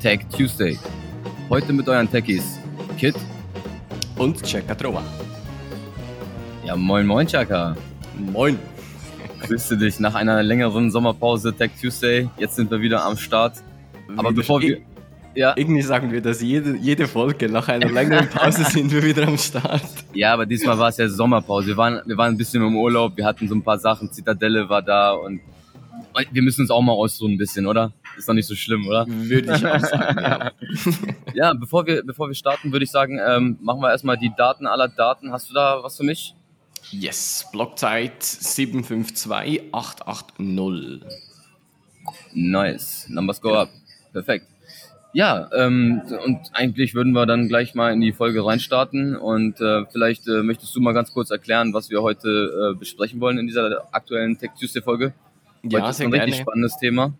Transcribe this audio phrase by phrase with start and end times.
[0.00, 0.78] Tech Tuesday.
[1.48, 2.58] Heute mit euren Techies
[2.98, 3.14] Kit
[4.16, 5.02] und Cheka Trova.
[6.64, 7.76] Ja, moin moin Chaka.
[8.32, 8.58] Moin.
[9.40, 12.28] Grüße dich nach einer längeren Sommerpause Tech Tuesday.
[12.38, 13.62] Jetzt sind wir wieder am Start.
[14.16, 14.78] Aber bevor wir...
[15.34, 15.52] Ja.
[15.54, 17.48] Irgendwie sagen wir das jede, jede Folge.
[17.48, 19.82] Nach einer längeren Pause sind wir wieder am Start.
[20.14, 21.68] Ja, aber diesmal war es ja Sommerpause.
[21.68, 24.68] Wir waren, wir waren ein bisschen im Urlaub, wir hatten so ein paar Sachen, Zitadelle
[24.68, 25.40] war da und
[26.32, 27.92] wir müssen uns auch mal ausruhen ein bisschen, oder?
[28.16, 29.06] Ist doch nicht so schlimm, oder?
[29.08, 30.52] Würde ich auch sagen, ja.
[31.34, 34.66] ja, bevor wir, bevor wir starten, würde ich sagen, ähm, machen wir erstmal die Daten
[34.66, 35.32] aller Daten.
[35.32, 36.34] Hast du da was für mich?
[36.90, 41.02] Yes, Blockzeit 752880.
[42.32, 43.06] Nice.
[43.08, 43.70] Numbers go up.
[44.12, 44.46] Perfekt.
[45.12, 49.86] Ja, ähm, und eigentlich würden wir dann gleich mal in die Folge reinstarten und äh,
[49.86, 53.46] vielleicht äh, möchtest du mal ganz kurz erklären, was wir heute äh, besprechen wollen in
[53.46, 55.14] dieser aktuellen Tech Tuesday Folge.
[55.62, 57.14] Ja, Heute ist ein richtig spannendes Thema.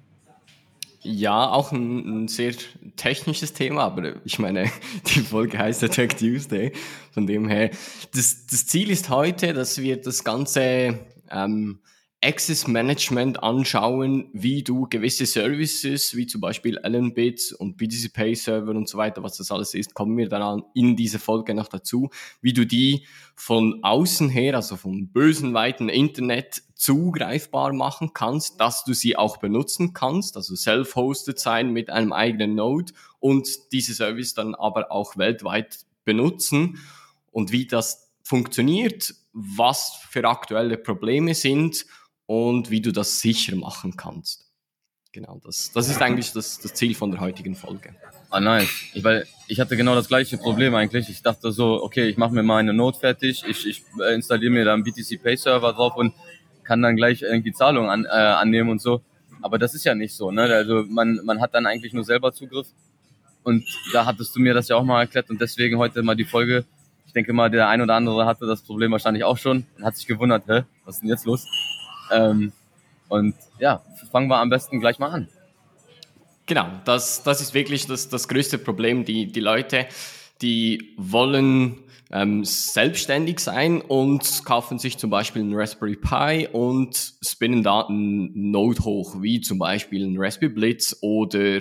[1.08, 2.52] Ja, auch ein, ein, sehr
[2.96, 4.64] technisches Thema, aber ich meine,
[5.14, 6.72] die Folge heißt Tech Tuesday.
[7.12, 7.70] Von dem her,
[8.12, 10.98] das, das Ziel ist heute, dass wir das ganze
[11.30, 11.78] ähm,
[12.26, 18.72] Access Management anschauen, wie du gewisse Services, wie zum Beispiel Allenbits und BTC Pay Server
[18.72, 22.10] und so weiter, was das alles ist, kommen wir dann in dieser Folge noch dazu,
[22.40, 28.82] wie du die von außen her, also vom bösen weiten Internet zugreifbar machen kannst, dass
[28.82, 34.34] du sie auch benutzen kannst, also self-hosted sein mit einem eigenen Node und diese Service
[34.34, 36.80] dann aber auch weltweit benutzen
[37.30, 41.86] und wie das funktioniert, was für aktuelle Probleme sind
[42.26, 44.46] und wie du das sicher machen kannst.
[45.12, 47.94] Genau, das, das ist eigentlich das, das Ziel von der heutigen Folge.
[48.28, 48.68] Ah, nice.
[49.00, 51.08] Weil ich hatte genau das gleiche Problem eigentlich.
[51.08, 54.64] Ich dachte so, okay, ich mache mir meine Node fertig, ich, ich äh, installiere mir
[54.66, 56.12] da einen BTC Pay Server drauf und
[56.64, 59.00] kann dann gleich irgendwie Zahlungen an, äh, annehmen und so.
[59.40, 60.42] Aber das ist ja nicht so, ne?
[60.42, 62.66] Also man, man hat dann eigentlich nur selber Zugriff.
[63.42, 66.24] Und da hattest du mir das ja auch mal erklärt und deswegen heute mal die
[66.24, 66.64] Folge.
[67.06, 69.96] Ich denke mal, der ein oder andere hatte das Problem wahrscheinlich auch schon und hat
[69.96, 71.46] sich gewundert, hä, was ist denn jetzt los?
[72.10, 72.52] Ähm,
[73.08, 75.28] und ja, fangen wir am besten gleich mal an.
[76.46, 79.04] Genau, das, das ist wirklich das, das größte Problem.
[79.04, 79.86] Die, die Leute,
[80.42, 81.78] die wollen
[82.12, 88.50] ähm, selbstständig sein und kaufen sich zum Beispiel einen Raspberry Pi und spinnen da einen
[88.50, 91.60] Node hoch, wie zum Beispiel ein Raspberry Blitz oder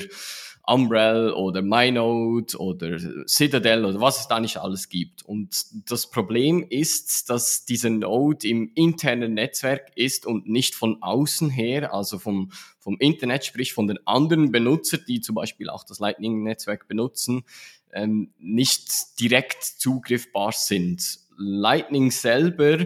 [0.67, 5.23] Umbrel oder MyNode oder Citadel oder was es da nicht alles gibt.
[5.23, 11.49] Und das Problem ist, dass dieser Node im internen Netzwerk ist und nicht von außen
[11.49, 15.99] her, also vom, vom Internet, sprich von den anderen Benutzern, die zum Beispiel auch das
[15.99, 17.43] Lightning-Netzwerk benutzen,
[17.93, 21.19] ähm, nicht direkt zugriffbar sind.
[21.37, 22.85] Lightning selber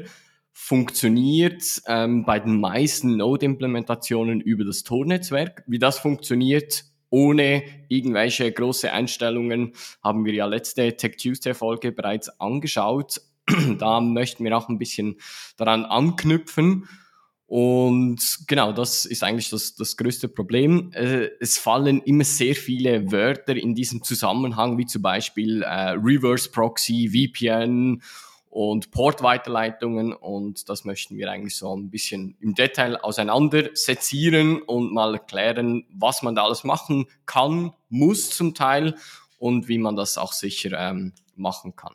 [0.51, 5.63] funktioniert ähm, bei den meisten Node-Implementationen über das Tor-Netzwerk.
[5.67, 12.30] Wie das funktioniert, ohne irgendwelche große Einstellungen, haben wir ja letzte Tech Tuesday Folge bereits
[12.40, 13.22] angeschaut.
[13.80, 15.18] da möchten wir auch ein bisschen
[15.58, 16.88] daran anknüpfen.
[17.50, 20.92] Und genau, das ist eigentlich das, das größte Problem.
[20.94, 26.52] Äh, es fallen immer sehr viele Wörter in diesem Zusammenhang, wie zum Beispiel äh, Reverse
[26.52, 28.03] Proxy, VPN
[28.50, 35.14] und Portweiterleitungen und das möchten wir eigentlich so ein bisschen im Detail auseinandersezieren und mal
[35.14, 38.96] erklären, was man da alles machen kann, muss zum Teil
[39.38, 41.94] und wie man das auch sicher ähm, machen kann.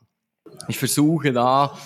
[0.68, 1.76] Ich versuche da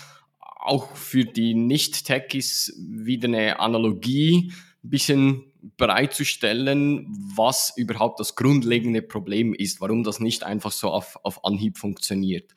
[0.40, 4.52] auch für die Nicht-Techies wieder eine Analogie
[4.84, 5.44] ein bisschen
[5.78, 11.78] bereitzustellen, was überhaupt das grundlegende Problem ist, warum das nicht einfach so auf, auf Anhieb
[11.78, 12.54] funktioniert.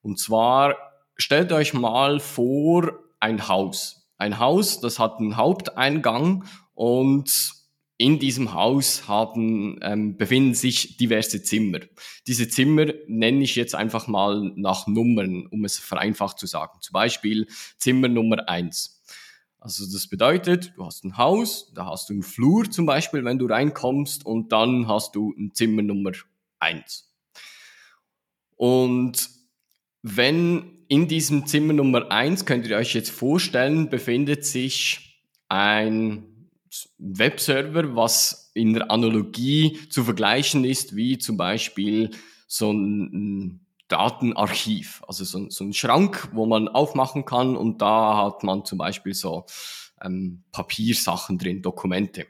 [0.00, 0.89] Und zwar
[1.20, 4.08] stellt euch mal vor ein Haus.
[4.16, 6.44] Ein Haus, das hat einen Haupteingang
[6.74, 7.54] und
[7.96, 11.80] in diesem Haus haben, ähm, befinden sich diverse Zimmer.
[12.26, 16.78] Diese Zimmer nenne ich jetzt einfach mal nach Nummern, um es vereinfacht zu sagen.
[16.80, 17.46] Zum Beispiel
[17.76, 19.02] Zimmer Nummer eins.
[19.58, 23.38] Also das bedeutet, du hast ein Haus, da hast du einen Flur zum Beispiel, wenn
[23.38, 26.12] du reinkommst, und dann hast du ein Zimmer Nummer
[26.58, 27.14] eins.
[28.56, 29.28] Und
[30.00, 36.48] wenn in diesem Zimmer Nummer eins könnt ihr euch jetzt vorstellen, befindet sich ein
[36.98, 42.10] Webserver, was in der Analogie zu vergleichen ist, wie zum Beispiel
[42.48, 48.42] so ein Datenarchiv, also so, so ein Schrank, wo man aufmachen kann und da hat
[48.42, 49.46] man zum Beispiel so
[50.02, 52.26] ähm, Papiersachen drin, Dokumente.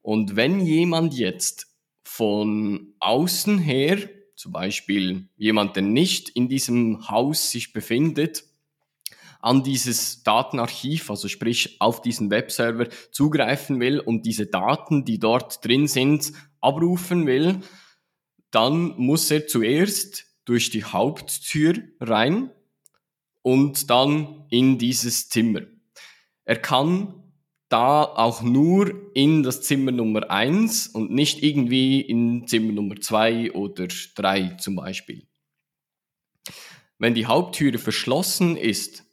[0.00, 1.66] Und wenn jemand jetzt
[2.02, 4.08] von außen her,
[4.40, 8.44] zum Beispiel jemand, der nicht in diesem Haus sich befindet,
[9.42, 15.62] an dieses Datenarchiv, also sprich auf diesen Webserver zugreifen will und diese Daten, die dort
[15.62, 16.32] drin sind,
[16.62, 17.60] abrufen will,
[18.50, 22.50] dann muss er zuerst durch die Haupttür rein
[23.42, 25.60] und dann in dieses Zimmer.
[26.46, 27.19] Er kann
[27.70, 33.52] da auch nur in das Zimmer Nummer eins und nicht irgendwie in Zimmer Nummer zwei
[33.52, 35.26] oder drei zum Beispiel.
[36.98, 39.04] Wenn die Haupttüre verschlossen ist,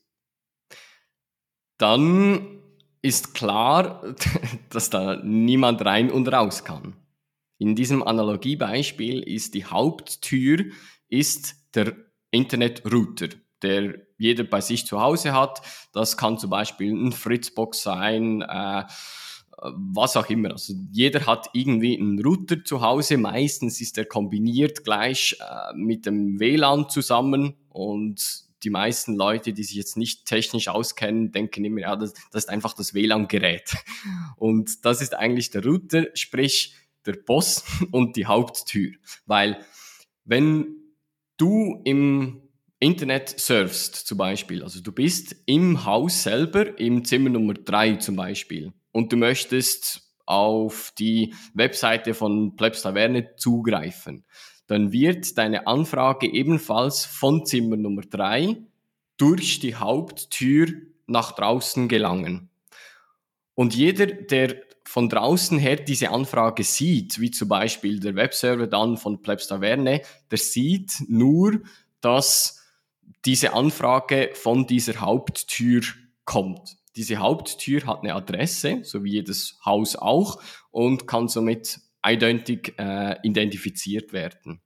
[1.78, 2.62] dann
[3.02, 4.16] ist klar,
[4.70, 6.96] dass da niemand rein und raus kann.
[7.60, 10.66] In diesem Analogiebeispiel ist die Haupttür
[11.10, 11.96] ist der
[12.32, 13.30] Internetrouter,
[13.62, 15.62] der jeder bei sich zu Hause hat.
[15.94, 18.84] Das kann zum Beispiel ein Fritzbox sein, äh,
[19.60, 20.52] was auch immer.
[20.52, 23.18] Also jeder hat irgendwie einen Router zu Hause.
[23.18, 29.64] Meistens ist er kombiniert gleich äh, mit dem WLAN zusammen und die meisten Leute, die
[29.64, 33.76] sich jetzt nicht technisch auskennen, denken immer, ja, das, das ist einfach das WLAN-Gerät.
[34.36, 36.76] Und das ist eigentlich der Router, sprich
[37.06, 38.92] der Boss und die Haupttür.
[39.26, 39.64] Weil
[40.26, 40.76] wenn
[41.38, 42.47] du im
[42.80, 48.16] Internet surfst zum Beispiel, also du bist im Haus selber, im Zimmer Nummer drei zum
[48.16, 54.26] Beispiel, und du möchtest auf die Webseite von Plebs Taverne zugreifen,
[54.68, 58.58] dann wird deine Anfrage ebenfalls von Zimmer Nummer drei
[59.18, 60.68] durch die Haupttür
[61.08, 62.50] nach draußen gelangen.
[63.56, 68.98] Und jeder, der von draußen her diese Anfrage sieht, wie zum Beispiel der Webserver dann
[68.98, 71.62] von Plebs Taverne, der sieht nur,
[72.02, 72.67] dass
[73.26, 75.82] diese Anfrage von dieser Haupttür
[76.26, 76.78] kommt.
[76.96, 83.18] Diese Haupttür hat eine Adresse, so wie jedes Haus auch, und kann somit eindeutig äh,
[83.24, 84.62] identifiziert werden.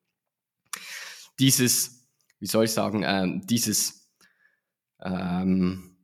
[1.39, 2.07] Dieses,
[2.39, 4.09] wie soll ich sagen, äh, dieses,
[5.03, 5.97] ähm,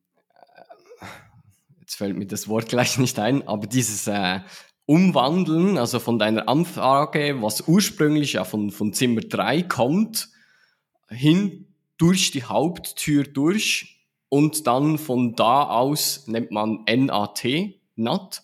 [1.00, 1.06] äh,
[1.80, 4.42] jetzt fällt mir das Wort gleich nicht ein, aber dieses äh,
[4.86, 10.30] Umwandeln, also von deiner Anfrage, was ursprünglich ja von, von Zimmer 3 kommt,
[11.10, 11.67] hin
[11.98, 13.98] durch die Haupttür durch
[14.30, 17.46] und dann von da aus nennt man NAT,
[17.96, 18.44] NAT.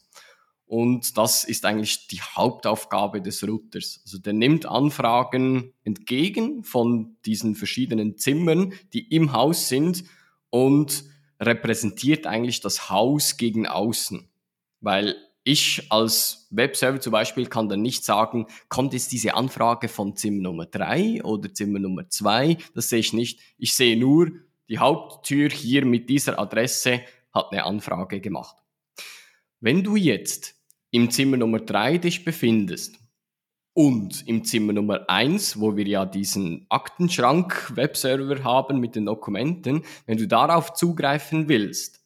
[0.66, 4.02] Und das ist eigentlich die Hauptaufgabe des Routers.
[4.06, 10.04] Also der nimmt Anfragen entgegen von diesen verschiedenen Zimmern, die im Haus sind
[10.50, 11.04] und
[11.40, 14.28] repräsentiert eigentlich das Haus gegen außen.
[14.80, 20.16] Weil ich als Webserver zum Beispiel kann dann nicht sagen, kommt jetzt diese Anfrage von
[20.16, 22.58] Zimmer Nummer drei oder Zimmer Nummer zwei.
[22.74, 23.40] Das sehe ich nicht.
[23.58, 24.32] Ich sehe nur,
[24.70, 27.02] die Haupttür hier mit dieser Adresse
[27.34, 28.56] hat eine Anfrage gemacht.
[29.60, 30.56] Wenn du jetzt
[30.92, 32.96] im Zimmer Nummer drei dich befindest
[33.74, 40.18] und im Zimmer Nummer eins, wo wir ja diesen Aktenschrank-Webserver haben mit den Dokumenten, wenn
[40.18, 42.03] du darauf zugreifen willst,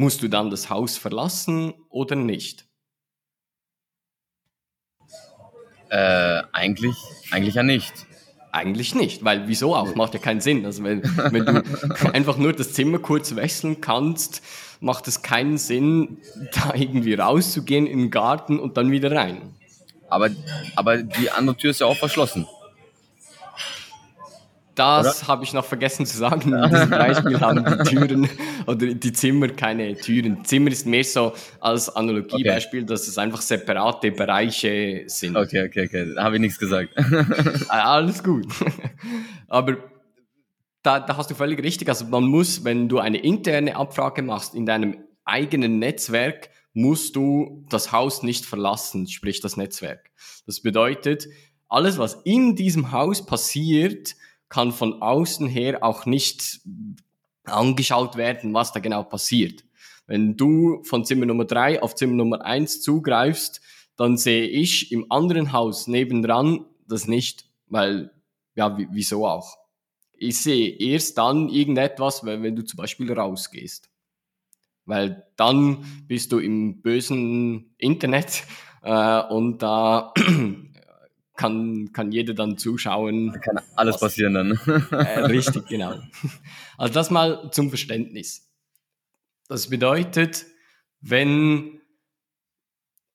[0.00, 2.68] Musst du dann das Haus verlassen oder nicht?
[5.90, 6.94] Äh, eigentlich,
[7.32, 7.92] eigentlich ja nicht.
[8.52, 9.96] Eigentlich nicht, weil wieso auch?
[9.96, 10.64] Macht ja keinen Sinn.
[10.64, 14.40] Also wenn, wenn du einfach nur das Zimmer kurz wechseln kannst,
[14.78, 16.18] macht es keinen Sinn,
[16.52, 19.56] da irgendwie rauszugehen in den Garten und dann wieder rein.
[20.08, 20.30] Aber,
[20.76, 22.46] aber die andere Tür ist ja auch verschlossen.
[24.78, 26.52] Das habe ich noch vergessen zu sagen.
[26.52, 28.28] In diesem Beispiel haben die Türen
[28.66, 30.44] oder die Zimmer keine Türen.
[30.44, 32.88] Zimmer ist mehr so als Analogiebeispiel, okay.
[32.88, 35.36] dass es einfach separate Bereiche sind.
[35.36, 36.14] Okay, okay, okay.
[36.14, 36.90] Da habe ich nichts gesagt.
[37.68, 38.46] Ah, alles gut.
[39.48, 39.76] Aber
[40.82, 41.88] da, da hast du völlig richtig.
[41.88, 47.66] Also man muss, wenn du eine interne Abfrage machst in deinem eigenen Netzwerk, musst du
[47.68, 50.10] das Haus nicht verlassen, sprich das Netzwerk.
[50.46, 51.26] Das bedeutet,
[51.68, 54.14] alles, was in diesem Haus passiert,
[54.48, 56.60] kann von außen her auch nicht
[57.44, 59.64] angeschaut werden, was da genau passiert.
[60.06, 63.60] Wenn du von Zimmer Nummer drei auf Zimmer Nummer eins zugreifst,
[63.96, 68.10] dann sehe ich im anderen Haus nebendran das nicht, weil,
[68.54, 69.58] ja, wieso auch?
[70.14, 73.90] Ich sehe erst dann irgendetwas, wenn, wenn du zum Beispiel rausgehst.
[74.86, 78.44] Weil dann bist du im bösen Internet
[78.82, 80.14] äh, und da
[81.38, 83.32] kann, kann jeder dann zuschauen.
[83.32, 84.50] Da kann alles was, passieren dann.
[84.90, 85.98] äh, richtig, genau.
[86.76, 88.52] Also das mal zum Verständnis.
[89.48, 90.44] Das bedeutet,
[91.00, 91.80] wenn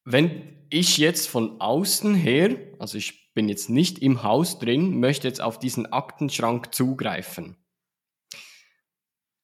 [0.05, 5.27] wenn ich jetzt von außen her, also ich bin jetzt nicht im Haus drin, möchte
[5.27, 7.57] jetzt auf diesen Aktenschrank zugreifen,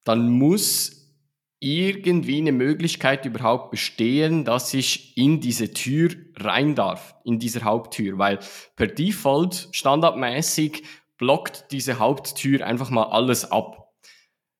[0.04, 0.99] dann muss
[1.60, 8.18] irgendwie eine Möglichkeit überhaupt bestehen, dass ich in diese Tür rein darf, in diese Haupttür,
[8.18, 8.40] weil
[8.78, 10.84] per Default standardmäßig
[11.18, 13.94] blockt diese Haupttür einfach mal alles ab.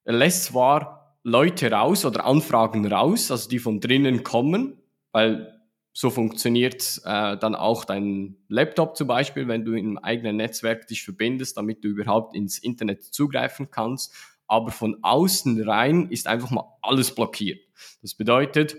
[0.04, 5.56] Er lässt zwar Leute raus oder Anfragen raus, also die von drinnen kommen, weil
[5.94, 11.04] so funktioniert äh, dann auch dein Laptop zum Beispiel, wenn du im eigenen Netzwerk dich
[11.04, 14.14] verbindest, damit du überhaupt ins Internet zugreifen kannst
[14.50, 17.60] aber von außen rein ist einfach mal alles blockiert.
[18.02, 18.78] Das bedeutet,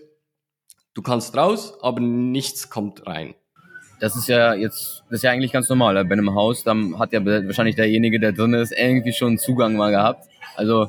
[0.94, 3.34] du kannst raus, aber nichts kommt rein.
[4.00, 6.04] Das ist ja jetzt, das ist ja eigentlich ganz normal.
[6.04, 9.90] Bei einem Haus, dann hat ja wahrscheinlich derjenige, der drin ist, irgendwie schon Zugang mal
[9.90, 10.28] gehabt.
[10.56, 10.88] Also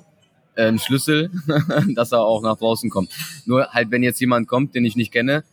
[0.55, 1.29] äh, einen Schlüssel,
[1.95, 3.11] dass er auch nach draußen kommt.
[3.45, 5.43] Nur halt, wenn jetzt jemand kommt, den ich nicht kenne,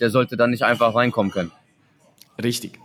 [0.00, 1.52] der sollte dann nicht einfach reinkommen können.
[2.42, 2.78] Richtig.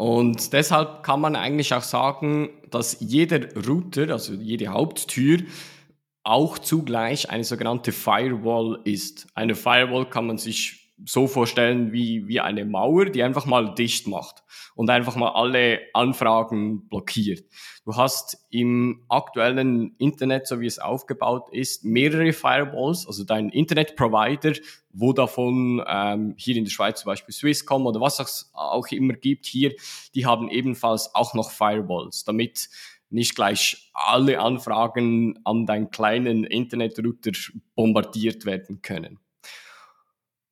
[0.00, 5.40] Und deshalb kann man eigentlich auch sagen, dass jeder Router, also jede Haupttür,
[6.22, 9.26] auch zugleich eine sogenannte Firewall ist.
[9.34, 14.06] Eine Firewall kann man sich so vorstellen wie, wie eine Mauer, die einfach mal dicht
[14.06, 14.42] macht
[14.74, 17.44] und einfach mal alle Anfragen blockiert.
[17.84, 24.54] Du hast im aktuellen Internet, so wie es aufgebaut ist, mehrere Firewalls, also dein Internetprovider,
[24.92, 29.14] wo davon ähm, hier in der Schweiz zum Beispiel Swisscom oder was es auch immer
[29.14, 29.74] gibt hier,
[30.14, 32.68] die haben ebenfalls auch noch Firewalls, damit
[33.10, 37.32] nicht gleich alle Anfragen an deinen kleinen Internetrouter
[37.74, 39.18] bombardiert werden können.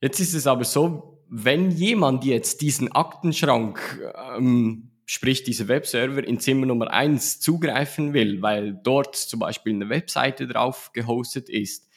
[0.01, 4.01] Jetzt ist es aber so, wenn jemand jetzt diesen Aktenschrank,
[4.37, 9.89] ähm, sprich diese Webserver in Zimmer Nummer eins zugreifen will, weil dort zum Beispiel eine
[9.89, 11.89] Webseite drauf gehostet ist,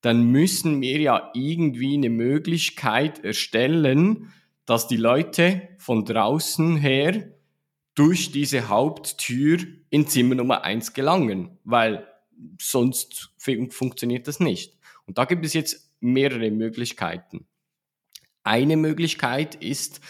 [0.00, 4.32] dann müssen wir ja irgendwie eine Möglichkeit erstellen,
[4.64, 7.32] dass die Leute von draußen her
[7.94, 9.58] durch diese Haupttür
[9.90, 12.06] in Zimmer Nummer eins gelangen, weil
[12.60, 14.78] sonst funktioniert das nicht.
[15.06, 17.46] Und da gibt es jetzt mehrere Möglichkeiten.
[18.42, 20.00] Eine Möglichkeit ist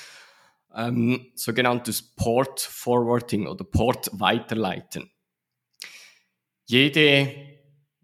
[0.75, 5.11] ähm, sogenanntes Port Forwarding oder Port Weiterleiten.
[6.65, 7.35] Jede,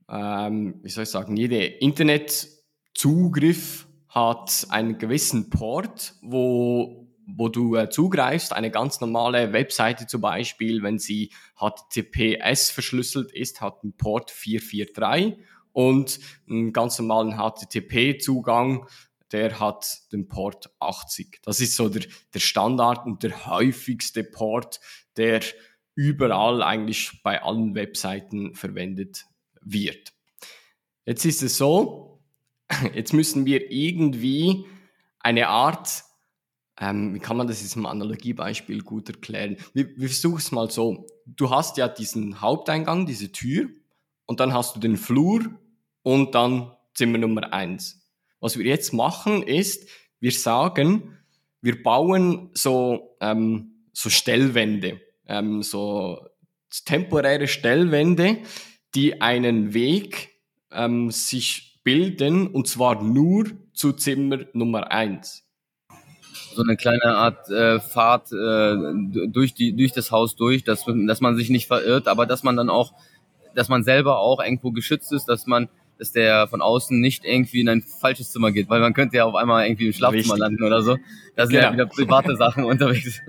[0.09, 7.90] ähm, wie soll ich sagen, jede Internetzugriff hat einen gewissen Port, wo wo du äh,
[7.90, 14.30] zugreifst, eine ganz normale Webseite zum Beispiel, wenn sie HTTPS verschlüsselt ist, hat einen Port
[14.30, 15.37] 443
[15.78, 16.18] und
[16.50, 18.88] einen ganz normalen HTTP-Zugang,
[19.30, 21.38] der hat den Port 80.
[21.42, 22.02] Das ist so der,
[22.35, 24.80] der Standard und der häufigste Port,
[25.16, 25.40] der
[25.94, 29.26] überall eigentlich bei allen Webseiten verwendet
[29.61, 30.14] wird.
[31.06, 32.25] Jetzt ist es so,
[32.94, 34.66] jetzt müssen wir irgendwie
[35.20, 36.02] eine Art,
[36.80, 39.58] ähm, wie kann man das jetzt im Analogiebeispiel gut erklären?
[39.75, 41.06] Wir, wir versuchen es mal so.
[41.25, 43.68] Du hast ja diesen Haupteingang, diese Tür,
[44.26, 45.58] und dann hast du den Flur
[46.02, 48.00] und dann Zimmer Nummer eins.
[48.40, 49.88] Was wir jetzt machen ist,
[50.20, 51.18] wir sagen,
[51.60, 56.26] wir bauen so, ähm, so Stellwände, ähm, so
[56.84, 58.38] temporäre Stellwände,
[58.94, 60.36] die einen Weg
[60.70, 65.48] ähm, sich bilden und zwar nur zu Zimmer Nummer eins
[66.58, 68.74] so eine kleine Art äh, Fahrt äh,
[69.28, 72.56] durch die durch das Haus durch, dass dass man sich nicht verirrt, aber dass man
[72.56, 72.94] dann auch,
[73.54, 77.60] dass man selber auch irgendwo geschützt ist, dass man dass der von außen nicht irgendwie
[77.60, 80.38] in ein falsches Zimmer geht, weil man könnte ja auf einmal irgendwie im Schlafzimmer Richtig.
[80.38, 80.96] landen oder so.
[81.36, 81.66] Da sind genau.
[81.66, 83.20] ja wieder private Sachen unterwegs.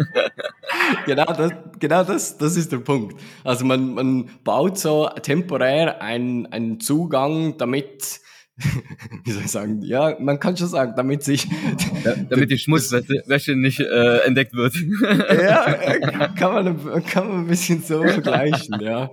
[1.06, 3.20] genau, das, genau das, das ist der Punkt.
[3.44, 8.22] Also man, man baut so temporär einen, einen Zugang, damit
[9.24, 11.48] wie soll ich sagen, ja, man kann schon sagen, damit sich...
[12.06, 14.74] Ja, damit die Schmutzwäsche nicht äh, entdeckt wird.
[15.04, 19.12] ja, kann man, kann man ein bisschen so vergleichen, ja.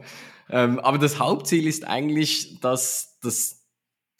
[0.48, 3.66] Ähm, aber das Hauptziel ist eigentlich, dass, dass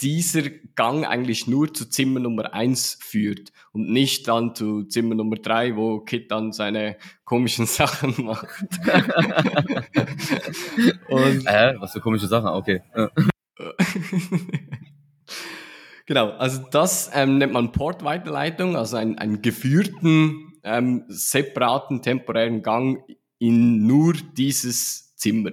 [0.01, 0.43] dieser
[0.75, 5.75] Gang eigentlich nur zu Zimmer Nummer eins führt und nicht dann zu Zimmer Nummer drei,
[5.75, 8.47] wo Kit dann seine komischen Sachen macht.
[11.09, 12.83] und, äh, was für komische Sachen, okay.
[16.07, 23.03] genau, also das ähm, nennt man Portweiterleitung, also einen, einen geführten, ähm, separaten, temporären Gang
[23.39, 25.53] in nur dieses Zimmer.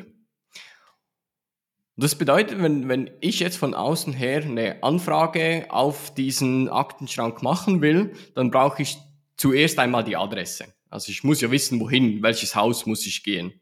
[1.95, 7.81] Das bedeutet, wenn, wenn ich jetzt von außen her eine Anfrage auf diesen Aktenschrank machen
[7.81, 8.97] will, dann brauche ich
[9.37, 10.65] zuerst einmal die Adresse.
[10.89, 13.53] Also ich muss ja wissen, wohin, welches Haus muss ich gehen.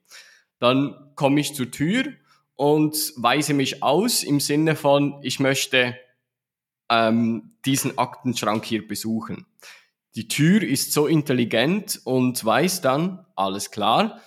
[0.59, 2.05] Dann komme ich zur Tür
[2.55, 5.97] und weise mich aus im Sinne von, ich möchte
[6.89, 9.45] ähm, diesen Aktenschrank hier besuchen.
[10.15, 14.21] Die Tür ist so intelligent und weiß dann, alles klar,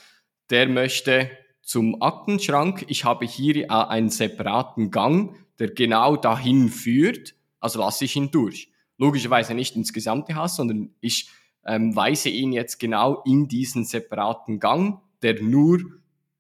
[0.51, 1.31] der möchte
[1.65, 2.85] zum Aktenschrank.
[2.89, 8.71] Ich habe hier einen separaten Gang, der genau dahin führt, also lasse ich ihn durch.
[8.99, 11.29] Logischerweise nicht ins gesamte Haus, sondern ich
[11.67, 15.81] ähm, weise ihn jetzt genau in diesen separaten Gang, der nur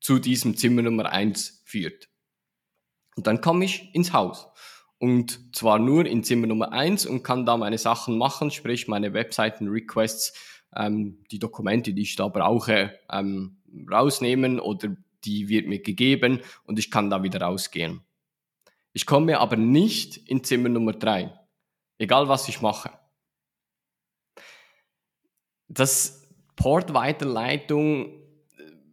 [0.00, 2.08] zu diesem Zimmer Nummer eins führt.
[3.16, 4.48] Und dann komme ich ins Haus.
[4.98, 9.12] Und zwar nur in Zimmer Nummer eins und kann da meine Sachen machen, sprich meine
[9.12, 10.34] Webseiten-Requests,
[10.76, 13.58] ähm, die Dokumente, die ich da brauche, ähm,
[13.90, 18.00] rausnehmen oder die wird mir gegeben und ich kann da wieder rausgehen.
[18.92, 21.32] Ich komme aber nicht in Zimmer Nummer drei,
[21.98, 22.90] egal was ich mache.
[25.68, 28.20] Das Port-Weiterleitung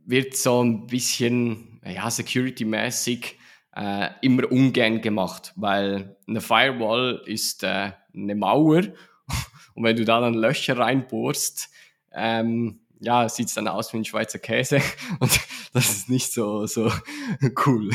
[0.05, 3.37] wird so ein bisschen ja, security-mäßig
[3.75, 8.83] äh, immer ungern gemacht, weil eine Firewall ist äh, eine Mauer
[9.75, 11.69] und wenn du da dann Löcher reinbohrst,
[12.13, 14.81] ähm, ja, sieht's dann aus wie ein Schweizer Käse
[15.19, 15.39] und
[15.73, 16.91] das ist nicht so, so
[17.65, 17.89] cool.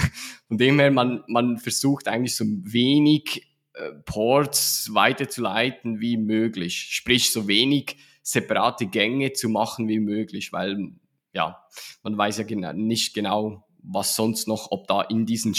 [0.49, 7.33] Von dem her, man, man versucht eigentlich so wenig äh, Ports weiterzuleiten wie möglich, sprich
[7.33, 10.93] so wenig separate Gänge zu machen wie möglich, weil
[11.33, 11.63] ja,
[12.03, 15.55] man weiß ja genau, nicht genau, was sonst noch, ob da in diesen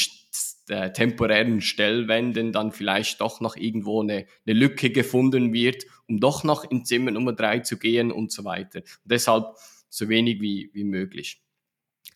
[0.69, 6.43] äh, temporären Stellwänden dann vielleicht doch noch irgendwo eine, eine Lücke gefunden wird, um doch
[6.43, 8.79] noch in Zimmer Nummer drei zu gehen und so weiter.
[8.79, 9.55] Und deshalb
[9.89, 11.41] so wenig wie, wie möglich.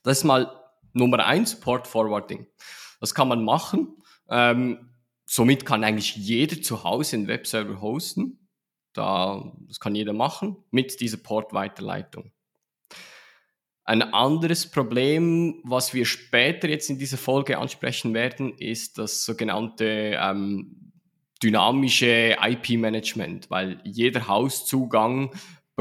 [0.03, 0.51] Das ist mal
[0.93, 2.47] Nummer eins, Port Forwarding.
[2.99, 4.01] Das kann man machen.
[4.29, 4.89] Ähm,
[5.25, 8.49] somit kann eigentlich jeder zu Hause einen Webserver hosten.
[8.93, 12.31] Da, das kann jeder machen mit dieser Port-Weiterleitung.
[13.83, 20.17] Ein anderes Problem, was wir später jetzt in dieser Folge ansprechen werden, ist das sogenannte
[20.19, 20.93] ähm,
[21.41, 25.31] dynamische IP-Management, weil jeder Hauszugang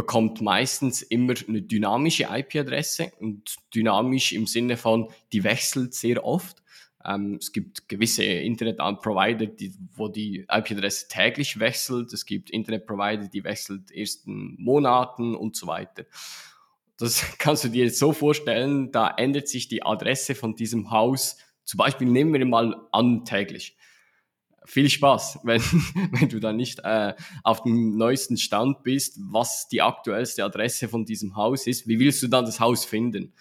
[0.00, 6.63] bekommt meistens immer eine dynamische IP-Adresse und dynamisch im Sinne von, die wechselt sehr oft.
[7.04, 12.15] Ähm, es gibt gewisse Internet-Provider, die, wo die IP-Adresse täglich wechselt.
[12.15, 16.06] Es gibt Internet-Provider, die wechselt erst in Monaten und so weiter.
[16.97, 21.36] Das kannst du dir jetzt so vorstellen, da ändert sich die Adresse von diesem Haus.
[21.65, 23.76] Zum Beispiel nehmen wir mal an täglich.
[24.71, 25.61] Viel Spaß, wenn,
[26.13, 31.04] wenn du da nicht äh, auf dem neuesten Stand bist, was die aktuellste Adresse von
[31.04, 31.89] diesem Haus ist.
[31.89, 33.35] Wie willst du dann das Haus finden?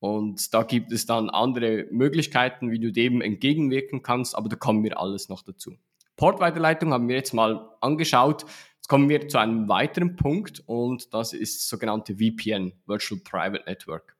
[0.00, 4.82] Und da gibt es dann andere Möglichkeiten, wie du dem entgegenwirken kannst, aber da kommen
[4.82, 5.76] wir alles noch dazu.
[6.16, 8.44] Portweiterleitung haben wir jetzt mal angeschaut.
[8.74, 13.64] Jetzt kommen wir zu einem weiteren Punkt und das ist das sogenannte VPN, Virtual Private
[13.66, 14.16] Network.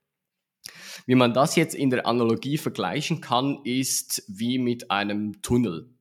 [1.07, 5.94] Wie man das jetzt in der Analogie vergleichen kann, ist wie mit einem Tunnel.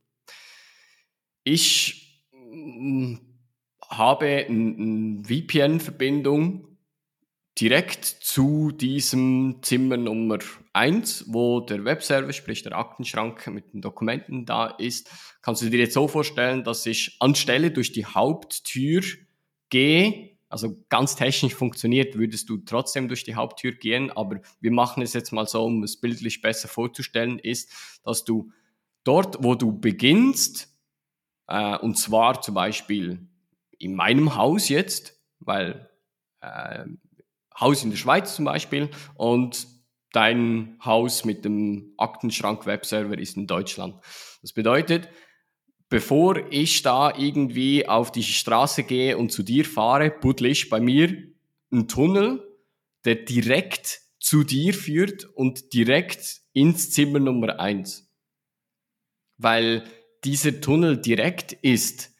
[1.43, 3.15] Ich mm,
[3.89, 6.73] habe eine VPN-Verbindung
[7.59, 10.39] direkt zu diesem Zimmer Nummer
[10.73, 15.09] eins, wo der Webserver, sprich der Aktenschrank mit den Dokumenten da ist,
[15.41, 19.01] kannst du dir jetzt so vorstellen, dass ich anstelle durch die Haupttür
[19.69, 25.03] gehe, also ganz technisch funktioniert, würdest du trotzdem durch die Haupttür gehen, aber wir machen
[25.03, 27.71] es jetzt mal so, um es bildlich besser vorzustellen, ist,
[28.03, 28.51] dass du
[29.03, 30.72] dort, wo du beginnst,
[31.47, 33.27] äh, und zwar zum Beispiel
[33.77, 35.89] in meinem Haus jetzt, weil
[36.41, 36.85] äh,
[37.59, 39.67] Haus in der Schweiz zum Beispiel und
[40.11, 43.95] dein Haus mit dem Aktenschrank-Webserver ist in Deutschland.
[44.41, 45.09] Das bedeutet,
[45.89, 50.79] bevor ich da irgendwie auf die Straße gehe und zu dir fahre, buddel ich bei
[50.79, 51.15] mir
[51.71, 52.47] einen Tunnel,
[53.05, 58.09] der direkt zu dir führt und direkt ins Zimmer Nummer eins.
[59.37, 59.83] Weil
[60.23, 62.11] dieser Tunnel direkt ist,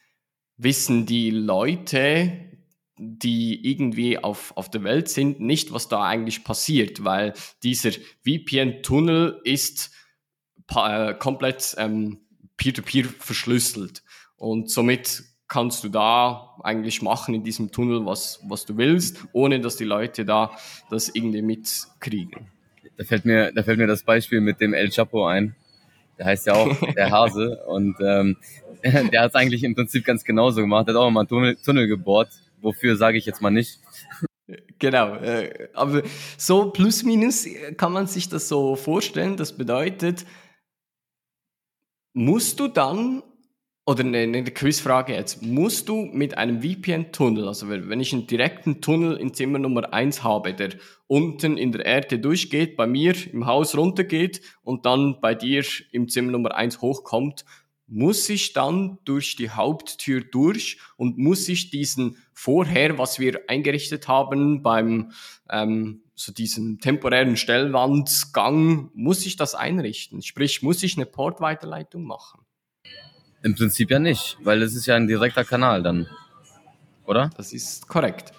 [0.58, 2.54] wissen die Leute,
[2.98, 7.92] die irgendwie auf, auf der Welt sind, nicht, was da eigentlich passiert, weil dieser
[8.24, 9.92] VPN-Tunnel ist
[10.76, 12.20] äh, komplett ähm,
[12.58, 14.04] peer-to-peer verschlüsselt.
[14.36, 19.60] Und somit kannst du da eigentlich machen in diesem Tunnel, was, was du willst, ohne
[19.60, 20.52] dass die Leute da
[20.90, 22.48] das irgendwie mitkriegen.
[22.98, 25.56] Da fällt mir, da fällt mir das Beispiel mit dem El Chapo ein.
[26.18, 28.38] Der heißt ja auch der Hase und ähm,
[28.84, 30.88] der hat es eigentlich im Prinzip ganz genauso gemacht.
[30.88, 32.30] Der hat auch mal einen Tunnel, Tunnel gebohrt
[32.64, 33.82] Wofür sage ich jetzt mal nicht.
[34.80, 36.02] Genau, äh, aber
[36.38, 37.46] so plus minus
[37.76, 39.36] kann man sich das so vorstellen.
[39.36, 40.26] Das bedeutet,
[42.14, 43.22] musst du dann,
[43.86, 48.80] oder eine, eine Quizfrage jetzt, musst du mit einem VPN-Tunnel, also wenn ich einen direkten
[48.82, 50.70] Tunnel in Zimmer Nummer 1 habe, der
[51.08, 56.08] unten in der Erde durchgeht, bei mir im Haus runtergeht und dann bei dir im
[56.08, 57.44] Zimmer Nummer 1 hochkommt,
[57.88, 64.08] muss ich dann durch die Haupttür durch und muss ich diesen vorher, was wir eingerichtet
[64.08, 65.12] haben beim
[65.50, 70.22] ähm, so diesen temporären Stellwandgang, muss ich das einrichten?
[70.22, 72.43] Sprich, muss ich eine Portweiterleitung machen?
[73.44, 76.08] Im Prinzip ja nicht, weil es ist ja ein direkter Kanal dann,
[77.06, 77.30] oder?
[77.36, 78.32] Das ist korrekt.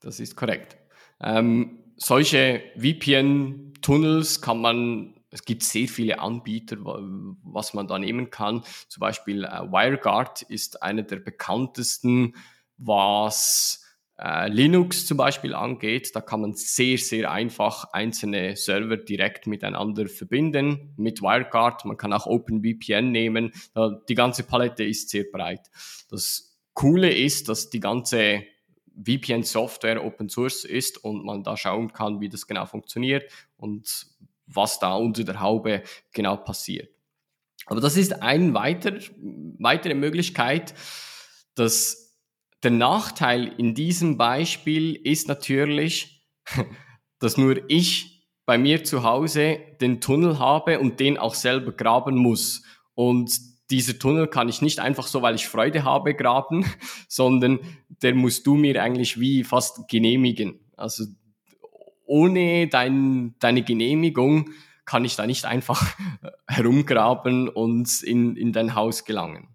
[0.00, 0.76] Das ist korrekt.
[1.20, 8.62] Ähm, solche VPN-Tunnels kann man es gibt sehr viele Anbieter, was man da nehmen kann.
[8.88, 12.34] Zum Beispiel äh, WireGuard ist einer der bekanntesten,
[12.78, 13.84] was
[14.18, 16.14] äh, Linux zum Beispiel angeht.
[16.14, 21.84] Da kann man sehr, sehr einfach einzelne Server direkt miteinander verbinden mit WireGuard.
[21.84, 23.52] Man kann auch OpenVPN nehmen.
[24.08, 25.70] die ganze Palette ist sehr breit.
[26.10, 28.44] Das Coole ist, dass die ganze
[29.04, 34.06] VPN-Software Open Source ist und man da schauen kann, wie das genau funktioniert und
[34.46, 36.90] was da unter der Haube genau passiert.
[37.66, 38.98] Aber das ist eine weiter,
[39.58, 40.74] weitere Möglichkeit,
[41.54, 42.07] dass
[42.62, 46.24] der Nachteil in diesem Beispiel ist natürlich,
[47.20, 52.16] dass nur ich bei mir zu Hause den Tunnel habe und den auch selber graben
[52.16, 52.62] muss.
[52.94, 53.38] Und
[53.70, 56.64] dieser Tunnel kann ich nicht einfach so, weil ich Freude habe, graben,
[57.08, 57.60] sondern
[58.02, 60.60] der musst du mir eigentlich wie fast genehmigen.
[60.76, 61.04] Also
[62.06, 64.50] ohne dein, deine Genehmigung
[64.86, 65.94] kann ich da nicht einfach
[66.48, 69.48] herumgraben und in, in dein Haus gelangen.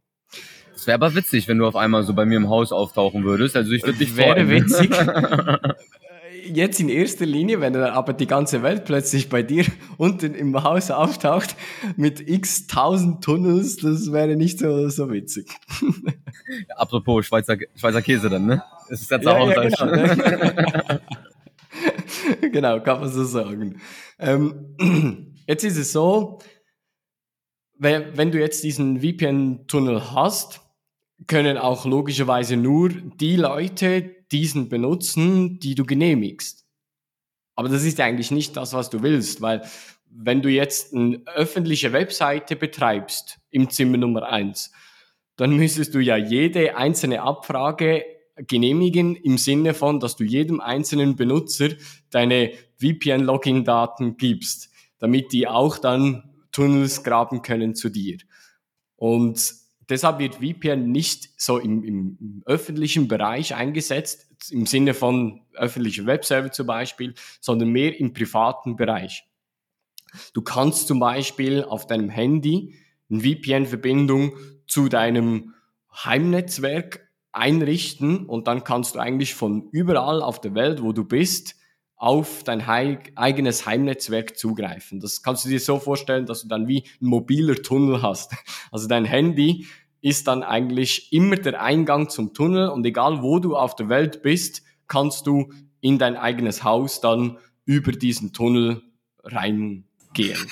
[0.76, 3.56] Es wäre aber witzig, wenn du auf einmal so bei mir im Haus auftauchen würdest.
[3.56, 4.50] Also ich würde dich Wäre freuen.
[4.50, 4.92] witzig.
[6.46, 9.66] Jetzt in erster Linie, wenn dann aber die ganze Welt plötzlich bei dir
[9.98, 11.56] unten im Haus auftaucht
[11.96, 15.50] mit x tausend Tunnels, das wäre nicht so, so witzig.
[16.76, 18.64] Apropos Schweizer, Schweizer Käse dann, ne?
[18.90, 21.00] Das ist jetzt ja, auch ja, genau,
[22.52, 23.80] genau, kann man so sagen.
[24.20, 26.40] Ähm, jetzt ist es so,
[27.80, 30.63] wenn du jetzt diesen VPN-Tunnel hast,
[31.28, 36.66] können auch logischerweise nur die Leute diesen benutzen, die du genehmigst.
[37.56, 39.64] Aber das ist eigentlich nicht das, was du willst, weil
[40.10, 44.72] wenn du jetzt eine öffentliche Webseite betreibst im Zimmer Nummer eins,
[45.36, 51.16] dann müsstest du ja jede einzelne Abfrage genehmigen im Sinne von, dass du jedem einzelnen
[51.16, 51.70] Benutzer
[52.10, 58.18] deine VPN-Login-Daten gibst, damit die auch dann Tunnels graben können zu dir.
[58.96, 66.06] Und deshalb wird VPN nicht so im, im, öffentlichen Bereich eingesetzt, im Sinne von öffentlicher
[66.06, 69.26] Webserver zum Beispiel, sondern mehr im privaten Bereich.
[70.34, 72.76] Du kannst zum Beispiel auf deinem Handy
[73.10, 74.34] eine VPN-Verbindung
[74.68, 75.54] zu deinem
[75.94, 81.56] Heimnetzwerk einrichten und dann kannst du eigentlich von überall auf der Welt, wo du bist,
[82.04, 82.62] auf dein
[83.16, 85.00] eigenes Heimnetzwerk zugreifen.
[85.00, 88.34] Das kannst du dir so vorstellen, dass du dann wie ein mobiler Tunnel hast.
[88.74, 89.68] Also dein Handy
[90.02, 94.22] ist dann eigentlich immer der Eingang zum Tunnel und egal wo du auf der Welt
[94.22, 98.82] bist, kannst du in dein eigenes Haus dann über diesen Tunnel
[99.24, 100.46] reingehen.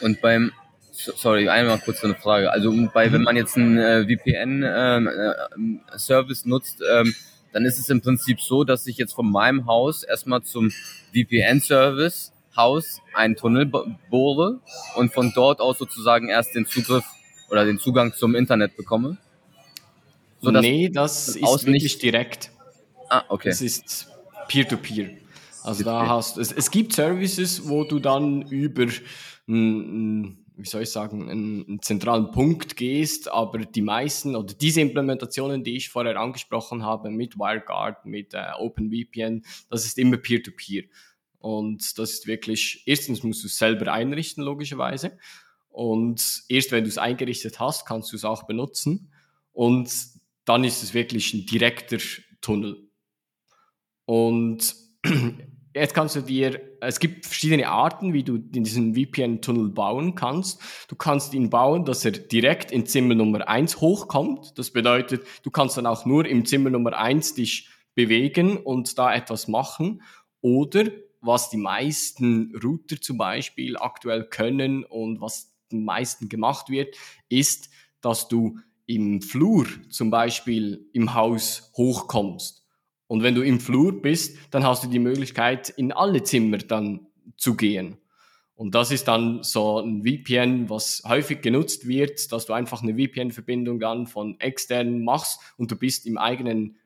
[0.00, 0.50] Und beim
[0.90, 2.50] sorry, einmal kurz eine Frage.
[2.50, 7.14] Also bei, wenn man jetzt einen äh, VPN-Service ähm, äh, nutzt, ähm,
[7.52, 10.70] dann ist es im Prinzip so, dass ich jetzt von meinem Haus erstmal zum
[11.12, 13.70] VPN-Service Haus einen Tunnel
[14.10, 14.60] bohre
[14.96, 17.04] und von dort aus sozusagen erst den Zugriff
[17.48, 19.16] oder den Zugang zum Internet bekomme.
[20.40, 22.50] So, nee, das ist wirklich nicht direkt.
[23.08, 23.50] Ah, okay.
[23.50, 24.08] Das ist
[24.48, 25.06] Peer-to-Peer.
[25.06, 25.16] -Peer.
[25.62, 28.86] Also da hast es, es gibt Services, wo du dann über
[29.46, 34.80] ein, wie soll ich sagen, einen, einen, zentralen Punkt gehst, aber die meisten oder diese
[34.80, 40.82] Implementationen, die ich vorher angesprochen habe, mit WireGuard, mit äh, OpenVPN, das ist immer Peer-to-Peer.
[40.82, 40.88] -Peer.
[41.40, 45.18] Und das ist wirklich, erstens musst du es selber einrichten, logischerweise.
[45.70, 49.10] Und erst wenn du es eingerichtet hast, kannst du es auch benutzen.
[49.52, 49.90] Und
[50.44, 51.98] dann ist es wirklich ein direkter
[52.42, 52.90] Tunnel.
[54.04, 54.74] Und
[55.72, 60.60] Jetzt kannst du dir, es gibt verschiedene Arten, wie du diesen VPN-Tunnel bauen kannst.
[60.88, 64.58] Du kannst ihn bauen, dass er direkt in Zimmer Nummer eins hochkommt.
[64.58, 69.14] Das bedeutet, du kannst dann auch nur im Zimmer Nummer eins dich bewegen und da
[69.14, 70.02] etwas machen.
[70.40, 70.86] Oder
[71.20, 76.96] was die meisten Router zum Beispiel aktuell können und was den meisten gemacht wird,
[77.28, 82.66] ist, dass du im Flur zum Beispiel im Haus hochkommst.
[83.10, 87.08] Und wenn du im Flur bist, dann hast du die Möglichkeit, in alle Zimmer dann
[87.36, 87.96] zu gehen.
[88.54, 92.94] Und das ist dann so ein VPN, was häufig genutzt wird, dass du einfach eine
[92.94, 96.76] VPN-Verbindung dann von extern machst und du bist im eigenen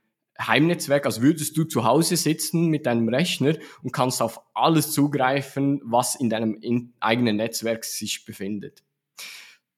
[0.40, 5.82] Heimnetzwerk, als würdest du zu Hause sitzen mit deinem Rechner und kannst auf alles zugreifen,
[5.84, 6.58] was in deinem
[7.00, 8.82] eigenen Netzwerk sich befindet.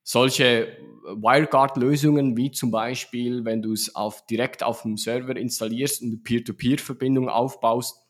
[0.07, 6.09] Solche WireGuard-Lösungen, wie zum Beispiel, wenn du es auf, direkt auf dem Server installierst und
[6.09, 8.07] eine Peer-to-Peer-Verbindung aufbaust,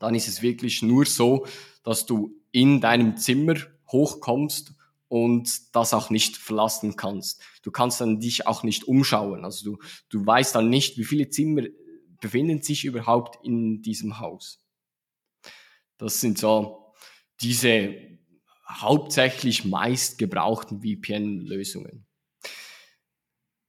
[0.00, 1.46] dann ist es wirklich nur so,
[1.84, 3.54] dass du in deinem Zimmer
[3.92, 4.74] hochkommst
[5.06, 7.40] und das auch nicht verlassen kannst.
[7.62, 9.44] Du kannst dann dich auch nicht umschauen.
[9.44, 9.78] Also du,
[10.08, 11.62] du weißt dann nicht, wie viele Zimmer
[12.20, 14.66] befinden sich überhaupt in diesem Haus.
[15.96, 16.92] Das sind so
[17.40, 18.15] diese
[18.68, 22.06] hauptsächlich meist gebrauchten VPN-Lösungen.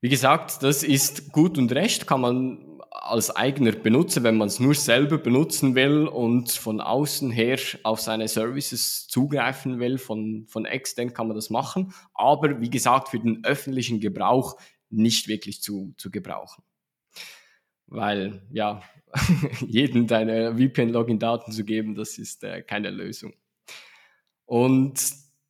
[0.01, 4.59] Wie gesagt, das ist gut und recht, kann man als eigener Benutzer, wenn man es
[4.59, 10.65] nur selber benutzen will und von außen her auf seine Services zugreifen will, von, von
[10.65, 11.93] extern kann man das machen.
[12.13, 16.63] Aber wie gesagt, für den öffentlichen Gebrauch nicht wirklich zu, zu gebrauchen.
[17.87, 18.81] Weil, ja,
[19.67, 23.33] jedem deine VPN-Login-Daten zu geben, das ist äh, keine Lösung.
[24.47, 24.99] Und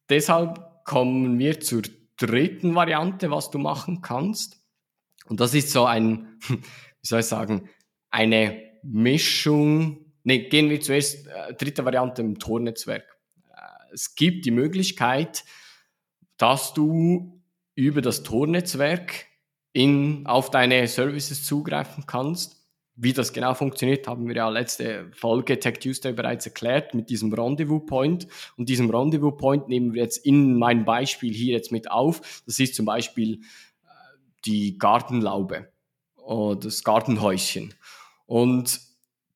[0.10, 1.83] deshalb kommen wir zur
[2.17, 4.60] dritten Variante, was du machen kannst.
[5.27, 6.60] Und das ist so ein, wie
[7.07, 7.69] soll ich sagen,
[8.10, 10.13] eine Mischung.
[10.23, 13.05] Ne, gehen wir zuerst, äh, dritte Variante im Tornetzwerk.
[13.49, 15.45] Äh, es gibt die Möglichkeit,
[16.38, 17.41] dass du
[17.75, 19.27] über das Tornetzwerk
[19.73, 22.56] in, auf deine Services zugreifen kannst.
[22.99, 27.31] Wie das genau funktioniert, haben wir ja letzte Folge Tech Tuesday bereits erklärt mit diesem
[27.31, 28.27] Rendezvous Point.
[28.57, 32.41] Und diesem Rendezvous Point nehmen wir jetzt in mein Beispiel hier jetzt mit auf.
[32.47, 33.41] Das ist zum Beispiel
[33.83, 33.88] äh,
[34.45, 35.71] die Gartenlaube
[36.15, 37.75] oder das Gartenhäuschen.
[38.25, 38.81] Und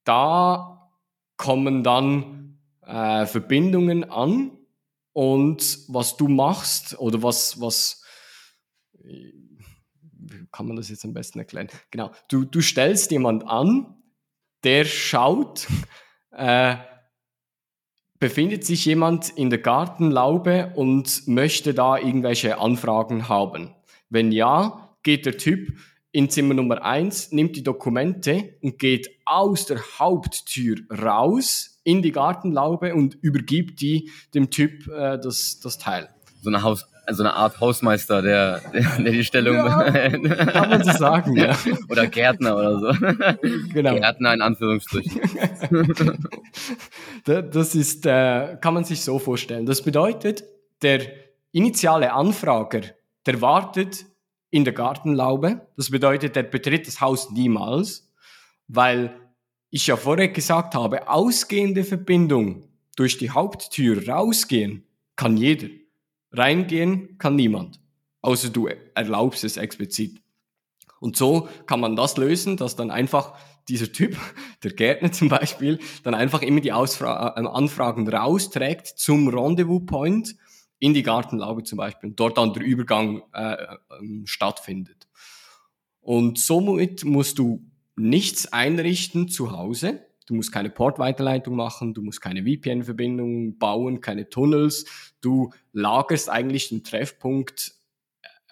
[0.06, 0.89] da
[1.38, 4.58] kommen dann äh, Verbindungen an
[5.13, 8.04] und was du machst oder was, was,
[10.32, 11.67] wie kann man das jetzt am besten erklären?
[11.91, 13.96] Genau, du, du stellst jemand an,
[14.63, 15.67] der schaut,
[16.32, 16.76] äh,
[18.20, 23.74] befindet sich jemand in der Gartenlaube und möchte da irgendwelche Anfragen haben.
[24.10, 25.76] Wenn ja, geht der Typ
[26.12, 32.12] in Zimmer Nummer eins, nimmt die Dokumente und geht aus der Haupttür raus in die
[32.12, 36.10] Gartenlaube und übergibt die dem Typ äh, das, das Teil.
[36.41, 39.56] So eine, Haus, so eine Art Hausmeister, der, der, der die Stellung.
[39.56, 39.91] Ja,
[40.45, 41.56] kann man so sagen, ja.
[41.88, 42.93] oder Gärtner oder so.
[43.73, 43.95] Genau.
[43.95, 45.21] Gärtner in Anführungsstrichen.
[47.25, 49.65] das ist, äh, kann man sich so vorstellen.
[49.65, 50.43] Das bedeutet,
[50.82, 51.01] der
[51.51, 52.82] initiale Anfrager,
[53.25, 54.06] der wartet
[54.49, 55.62] in der Gartenlaube.
[55.77, 58.12] Das bedeutet, er betritt das Haus niemals,
[58.67, 59.15] weil
[59.69, 65.67] ich ja vorher gesagt habe, ausgehende Verbindung durch die Haupttür rausgehen kann jeder.
[66.32, 67.80] Reingehen kann niemand,
[68.22, 70.22] außer du erlaubst es explizit.
[71.00, 73.34] Und so kann man das lösen, dass dann einfach
[73.67, 74.17] dieser Typ,
[74.63, 80.36] der Gärtner zum Beispiel, dann einfach immer die Ausfra äh, Anfragen rausträgt zum Rendezvous Point
[80.80, 83.58] in die Gartenlaube zum Beispiel und dort dann der Übergang äh,
[84.00, 85.08] ähm, stattfindet.
[86.00, 87.63] Und somit musst du
[87.96, 90.06] nichts einrichten zu Hause.
[90.27, 94.86] Du musst keine Portweiterleitung machen, du musst keine VPN-Verbindung bauen, keine Tunnels.
[95.19, 97.73] Du lagerst eigentlich den Treffpunkt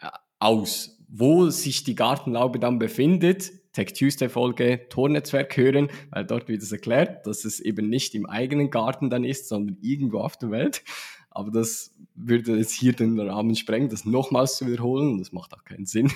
[0.01, 0.07] äh,
[0.39, 0.97] aus.
[1.07, 6.71] Wo sich die Gartenlaube dann befindet, Tech Tuesday Folge Tornetzwerk hören, weil dort wird es
[6.71, 10.83] erklärt, dass es eben nicht im eigenen Garten dann ist, sondern irgendwo auf der Welt.
[11.29, 15.19] Aber das würde jetzt hier den Rahmen sprengen, das nochmals zu wiederholen.
[15.19, 16.11] Das macht auch keinen Sinn.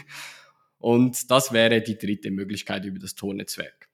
[0.79, 3.87] Und das wäre die dritte Möglichkeit über das Tornetzwerk.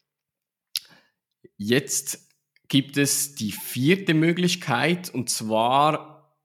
[1.58, 2.30] Jetzt
[2.68, 6.38] gibt es die vierte Möglichkeit und zwar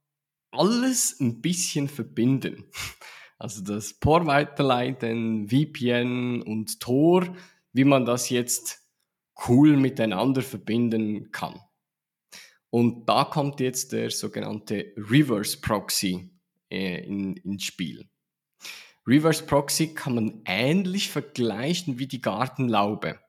[0.51, 2.65] alles ein bisschen verbinden.
[3.39, 7.37] Also das Tor weiterleiten, VPN und Tor,
[7.73, 8.81] wie man das jetzt
[9.49, 11.61] cool miteinander verbinden kann.
[12.71, 16.31] Und da kommt jetzt der sogenannte Reverse Proxy
[16.71, 18.09] äh, in, ins Spiel.
[19.07, 23.21] Reverse Proxy kann man ähnlich vergleichen wie die Gartenlaube,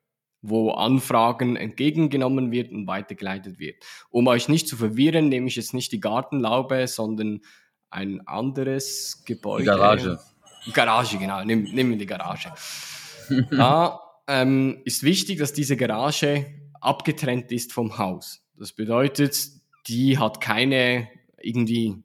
[0.50, 3.84] wo Anfragen entgegengenommen wird und weitergeleitet wird.
[4.10, 7.42] Um euch nicht zu verwirren, nehme ich jetzt nicht die Gartenlaube, sondern
[7.90, 9.64] ein anderes Gebäude.
[9.64, 10.20] Die Garage.
[10.74, 11.44] Garage, genau.
[11.44, 12.52] Nehmen nehm wir die Garage.
[13.52, 16.46] da ähm, ist wichtig, dass diese Garage
[16.82, 18.44] abgetrennt ist vom Haus.
[18.58, 19.36] Das bedeutet,
[19.88, 21.08] die hat keine
[21.42, 22.04] irgendwie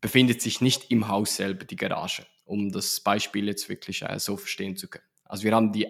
[0.00, 4.36] befindet sich nicht im Haus selber, die Garage, um das Beispiel jetzt wirklich äh, so
[4.36, 5.04] verstehen zu können.
[5.24, 5.86] Also wir haben die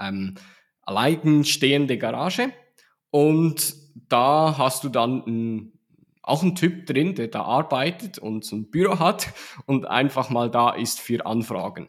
[0.00, 0.34] ähm,
[0.82, 2.52] allein stehende Garage
[3.10, 3.74] und
[4.08, 5.72] da hast du dann ein,
[6.22, 9.32] auch einen Typ drin, der da arbeitet und so ein Büro hat
[9.66, 11.88] und einfach mal da ist für Anfragen.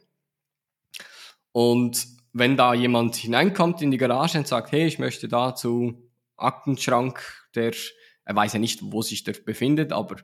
[1.52, 6.10] Und wenn da jemand hineinkommt in die Garage und sagt, hey, ich möchte da zu
[6.38, 7.22] Aktenschrank,
[7.56, 7.74] der,
[8.26, 10.16] er weiß ja nicht, wo sich der befindet, aber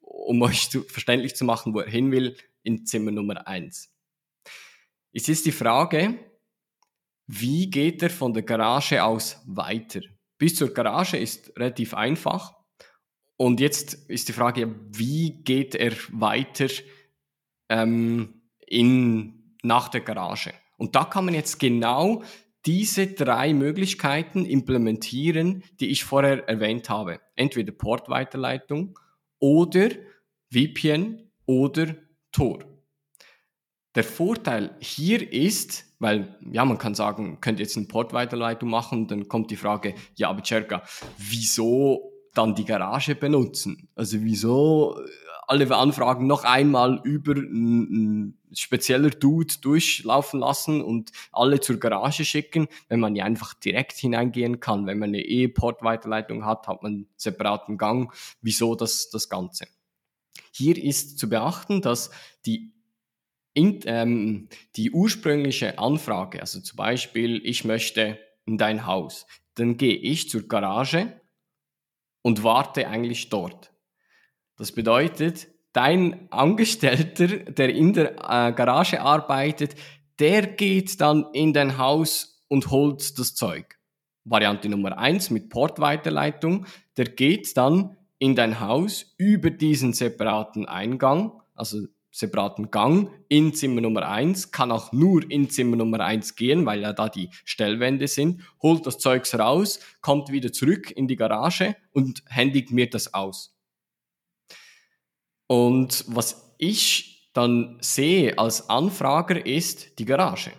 [0.00, 3.92] um euch zu, verständlich zu machen, wo er hin will, in Zimmer Nummer eins.
[5.12, 6.18] Es ist die Frage,
[7.26, 10.00] wie geht er von der Garage aus weiter?
[10.38, 12.54] Bis zur Garage ist relativ einfach.
[13.36, 16.68] Und jetzt ist die Frage, wie geht er weiter
[17.68, 20.52] ähm, in, nach der Garage?
[20.76, 22.22] Und da kann man jetzt genau
[22.66, 27.20] diese drei Möglichkeiten implementieren, die ich vorher erwähnt habe.
[27.36, 28.98] Entweder Portweiterleitung
[29.38, 29.90] oder
[30.52, 31.94] VPN oder
[32.32, 32.73] Tor.
[33.94, 39.28] Der Vorteil hier ist, weil, ja, man kann sagen, könnt jetzt eine Portweiterleitung machen, dann
[39.28, 40.82] kommt die Frage, ja, aber Cerca,
[41.16, 43.88] wieso dann die Garage benutzen?
[43.94, 44.98] Also wieso
[45.46, 52.68] alle Anfragen noch einmal über ein, spezieller Dude durchlaufen lassen und alle zur Garage schicken,
[52.88, 54.86] wenn man ja einfach direkt hineingehen kann.
[54.86, 58.12] Wenn man eine E-Port-Weiterleitung hat, hat man einen separaten Gang.
[58.42, 59.66] Wieso das, das Ganze?
[60.52, 62.10] Hier ist zu beachten, dass
[62.46, 62.73] die
[63.54, 69.94] in, ähm, die ursprüngliche Anfrage, also zum Beispiel, ich möchte in dein Haus, dann gehe
[69.94, 71.20] ich zur Garage
[72.22, 73.72] und warte eigentlich dort.
[74.56, 79.74] Das bedeutet, dein Angestellter, der in der äh, Garage arbeitet,
[80.18, 83.78] der geht dann in dein Haus und holt das Zeug.
[84.24, 91.40] Variante Nummer eins mit Portweiterleitung, der geht dann in dein Haus über diesen separaten Eingang,
[91.54, 96.64] also separaten Gang in Zimmer Nummer eins, kann auch nur in Zimmer Nummer eins gehen,
[96.64, 101.16] weil ja da die Stellwände sind, holt das Zeugs raus, kommt wieder zurück in die
[101.16, 103.58] Garage und händigt mir das aus.
[105.48, 110.52] Und was ich dann sehe als Anfrager ist die Garage.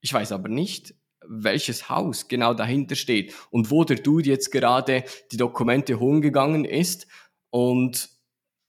[0.00, 0.94] Ich weiß aber nicht,
[1.28, 6.64] welches Haus genau dahinter steht und wo der Dude jetzt gerade die Dokumente holen gegangen
[6.64, 7.06] ist.
[7.50, 8.08] Und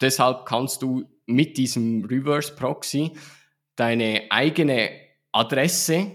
[0.02, 3.12] deshalb kannst du mit diesem Reverse Proxy
[3.76, 4.90] deine eigene
[5.32, 6.12] Adresse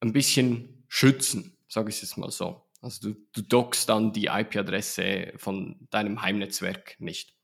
[0.00, 2.62] ein bisschen schützen, sage ich es mal so.
[2.82, 7.34] Also du, du dockst dann die IP-Adresse von deinem Heimnetzwerk nicht.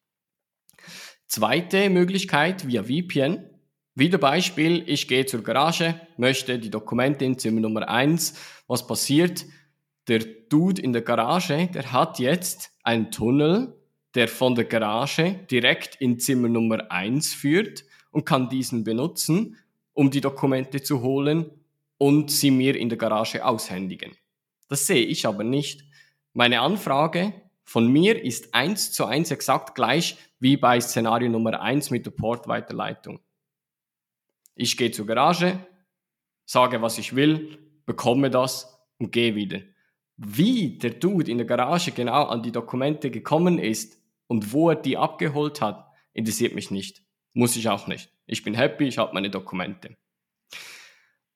[1.27, 3.51] Zweite Möglichkeit via VPN.
[3.95, 8.39] Wieder Beispiel, ich gehe zur Garage, möchte die Dokumente in Zimmer Nummer eins.
[8.67, 9.47] Was passiert?
[10.09, 13.76] Der Dude in der Garage, der hat jetzt einen Tunnel,
[14.17, 19.59] der von der Garage direkt in Zimmer Nummer eins führt und kann diesen benutzen,
[19.93, 21.51] um die Dokumente zu holen
[21.99, 24.17] und sie mir in der Garage aushändigen.
[24.69, 25.85] Das sehe ich aber nicht.
[26.33, 31.91] Meine Anfrage von mir ist eins zu eins exakt gleich wie bei Szenario Nummer eins
[31.91, 33.21] mit der Portweiterleitung.
[34.55, 35.59] Ich gehe zur Garage,
[36.47, 39.61] sage, was ich will, bekomme das und gehe wieder.
[40.17, 44.77] Wie der Dude in der Garage genau an die Dokumente gekommen ist und wo er
[44.77, 47.03] die abgeholt hat, interessiert mich nicht.
[47.33, 48.11] Muss ich auch nicht.
[48.27, 49.97] Ich bin happy, ich habe meine Dokumente.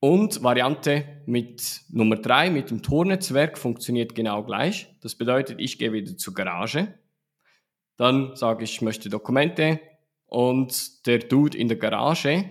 [0.00, 4.88] Und Variante mit Nummer drei mit dem Tornetzwerk funktioniert genau gleich.
[5.02, 6.98] Das bedeutet, ich gehe wieder zur Garage.
[7.96, 9.78] Dann sage ich, ich möchte Dokumente
[10.24, 12.48] und der Dude in der Garage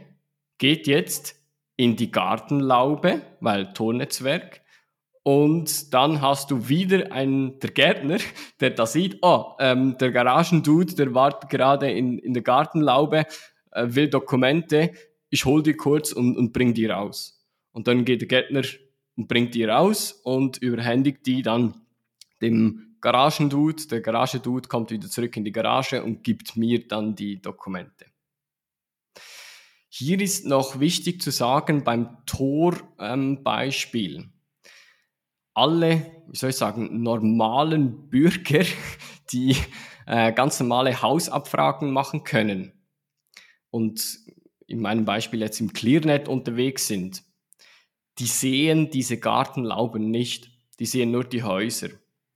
[0.60, 1.36] geht jetzt
[1.76, 4.62] in die Gartenlaube, weil Tornetzwerk.
[5.24, 8.20] Und dann hast du wieder einen, der Gärtner,
[8.60, 13.26] der da sieht, oh, ähm, der Garagendude, der wartet gerade in, in der Gartenlaube,
[13.72, 14.92] äh, will Dokumente,
[15.30, 17.46] ich hol die kurz und, und bring die raus.
[17.72, 18.64] Und dann geht der Gärtner
[19.16, 21.82] und bringt die raus und überhändigt die dann
[22.42, 23.88] dem Garagendude.
[23.88, 28.06] Der Garagendude kommt wieder zurück in die Garage und gibt mir dann die Dokumente.
[29.90, 34.16] Hier ist noch wichtig zu sagen beim Tor-Beispiel.
[34.18, 34.34] Ähm,
[35.60, 38.64] alle, wie soll ich sagen, normalen Bürger,
[39.32, 39.56] die
[40.06, 42.72] äh, ganz normale Hausabfragen machen können
[43.70, 44.20] und
[44.68, 47.24] in meinem Beispiel jetzt im Clearnet unterwegs sind,
[48.20, 51.90] die sehen diese Gartenlauben nicht, die sehen nur die Häuser.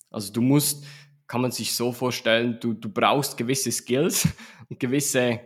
[0.09, 0.85] Also du musst,
[1.27, 4.27] kann man sich so vorstellen, du, du brauchst gewisse Skills
[4.69, 5.39] und gewisse äh,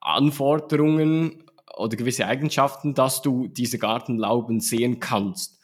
[0.00, 1.42] Anforderungen
[1.76, 5.55] oder gewisse Eigenschaften, dass du diese Gartenlauben sehen kannst.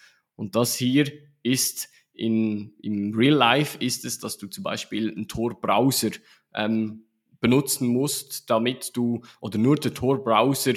[0.42, 1.08] Und das hier
[1.44, 6.10] ist in, im Real Life ist es, dass du zum Beispiel einen Tor-Browser
[6.52, 7.04] ähm,
[7.40, 10.74] benutzen musst, damit du, oder nur der Tor-Browser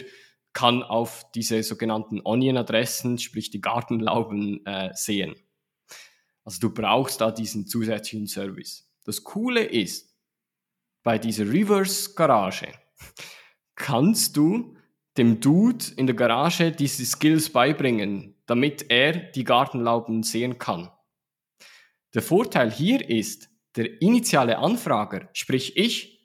[0.54, 5.36] kann auf diese sogenannten Onion-Adressen, sprich die Gartenlauben, äh, sehen.
[6.44, 8.88] Also du brauchst da diesen zusätzlichen Service.
[9.04, 10.16] Das Coole ist,
[11.02, 12.72] bei dieser Reverse-Garage
[13.74, 14.78] kannst du
[15.18, 20.90] dem Dude in der Garage diese Skills beibringen, damit er die Gartenlauben sehen kann.
[22.14, 26.16] Der Vorteil hier ist, der initiale Anfrager, sprich ich,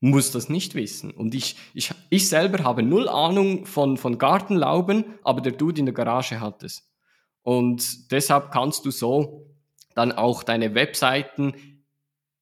[0.00, 1.10] muss das nicht wissen.
[1.10, 5.86] Und ich, ich, ich selber habe null Ahnung von, von Gartenlauben, aber der Dude in
[5.86, 6.88] der Garage hat es.
[7.42, 9.46] Und deshalb kannst du so
[9.94, 11.54] dann auch deine Webseiten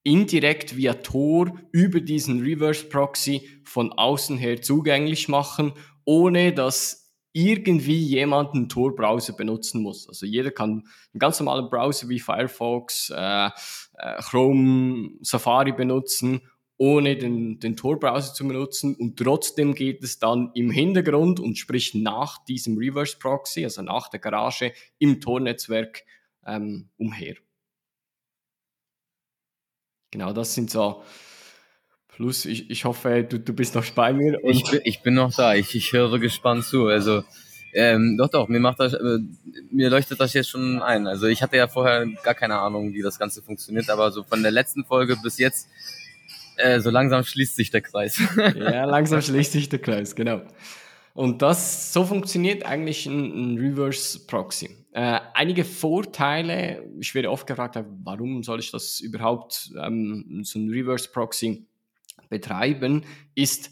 [0.02, 5.72] indirekt via Tor über diesen Reverse Proxy von außen her zugänglich machen,
[6.04, 7.05] ohne dass
[7.36, 10.08] irgendwie jemand einen Tor-Browser benutzen muss.
[10.08, 10.70] Also jeder kann
[11.12, 16.40] einen ganz normalen Browser wie Firefox, äh, äh, Chrome, Safari benutzen,
[16.78, 21.94] ohne den, den Tor-Browser zu benutzen und trotzdem geht es dann im Hintergrund und sprich
[21.94, 26.04] nach diesem Reverse Proxy, also nach der Garage im Tor-Netzwerk
[26.46, 27.36] ähm, umher.
[30.10, 31.02] Genau, das sind so
[32.16, 34.38] Plus, ich, ich hoffe, du, du bist noch bei mir.
[34.42, 36.86] ich, bin, ich bin noch da, ich, ich höre gespannt zu.
[36.86, 37.22] Also,
[37.74, 39.18] ähm, doch, doch, mir macht das, äh,
[39.70, 41.06] mir leuchtet das jetzt schon ein.
[41.06, 44.42] Also ich hatte ja vorher gar keine Ahnung, wie das Ganze funktioniert, aber so von
[44.42, 45.68] der letzten Folge bis jetzt,
[46.56, 48.18] äh, so langsam schließt sich der Kreis.
[48.56, 50.40] ja, langsam schließt sich der Kreis, genau.
[51.12, 54.70] Und das, so funktioniert eigentlich ein, ein Reverse Proxy.
[54.92, 60.70] Äh, einige Vorteile, ich werde oft gefragt, warum soll ich das überhaupt, ähm, so ein
[60.70, 61.66] Reverse Proxy
[62.28, 63.04] betreiben,
[63.34, 63.70] ist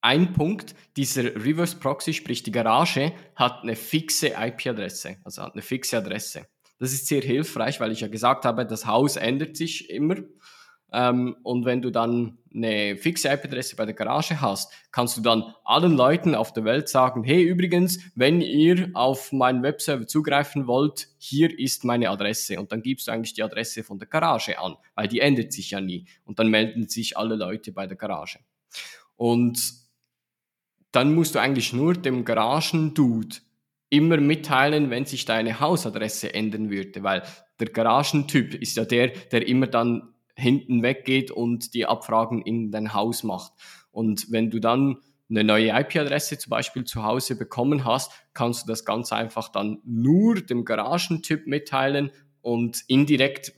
[0.00, 5.62] ein Punkt, dieser Reverse Proxy, sprich die Garage, hat eine fixe IP-Adresse, also hat eine
[5.62, 6.46] fixe Adresse.
[6.78, 10.16] Das ist sehr hilfreich, weil ich ja gesagt habe, das Haus ändert sich immer.
[10.92, 15.54] Ähm, und wenn du dann eine fixe IP-Adresse bei der Garage hast, kannst du dann
[15.64, 21.08] allen Leuten auf der Welt sagen, hey, übrigens, wenn ihr auf meinen Webserver zugreifen wollt,
[21.18, 22.58] hier ist meine Adresse.
[22.58, 25.70] Und dann gibst du eigentlich die Adresse von der Garage an, weil die ändert sich
[25.70, 26.06] ja nie.
[26.24, 28.38] Und dann melden sich alle Leute bei der Garage.
[29.16, 29.60] Und
[30.92, 33.36] dann musst du eigentlich nur dem Garagendude
[33.90, 37.22] immer mitteilen, wenn sich deine Hausadresse ändern würde, weil
[37.60, 42.94] der Garagentyp ist ja der, der immer dann hinten weggeht und die Abfragen in dein
[42.94, 43.52] Haus macht.
[43.90, 48.68] Und wenn du dann eine neue IP-Adresse zum Beispiel zu Hause bekommen hast, kannst du
[48.68, 52.10] das ganz einfach dann nur dem Garagentyp mitteilen
[52.40, 53.52] und indirekt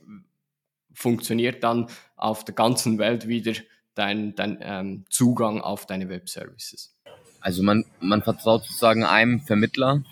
[0.93, 3.53] funktioniert dann auf der ganzen Welt wieder
[3.95, 6.97] dein, dein ähm, Zugang auf deine Web-Services.
[7.39, 10.03] Also man, man vertraut sozusagen einem Vermittler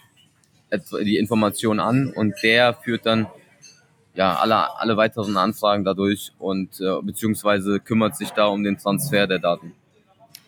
[1.02, 3.28] die Information an und der führt dann
[4.20, 9.28] ja, alle, alle weiteren Anfragen dadurch und äh, beziehungsweise kümmert sich da um den Transfer
[9.28, 9.72] der Daten.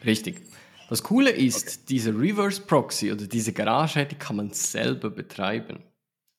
[0.05, 0.41] Richtig.
[0.89, 1.85] Das Coole ist, okay.
[1.87, 5.79] diese Reverse Proxy oder diese Garage, die kann man selber betreiben.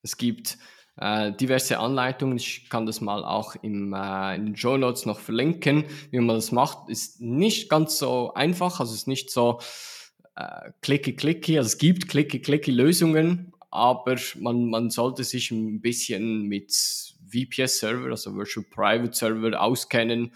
[0.03, 0.59] Es gibt
[1.01, 2.37] äh, diverse Anleitungen.
[2.37, 5.85] Ich kann das mal auch im, äh, in den Show Notes noch verlinken.
[6.11, 8.79] Wie man das macht, ist nicht ganz so einfach.
[8.79, 9.59] Also es ist nicht so
[10.37, 11.57] äh, clicky clicky.
[11.57, 18.11] Also es gibt clicky clicky Lösungen, aber man, man sollte sich ein bisschen mit VPS-Server,
[18.11, 20.33] also Virtual Private Server, auskennen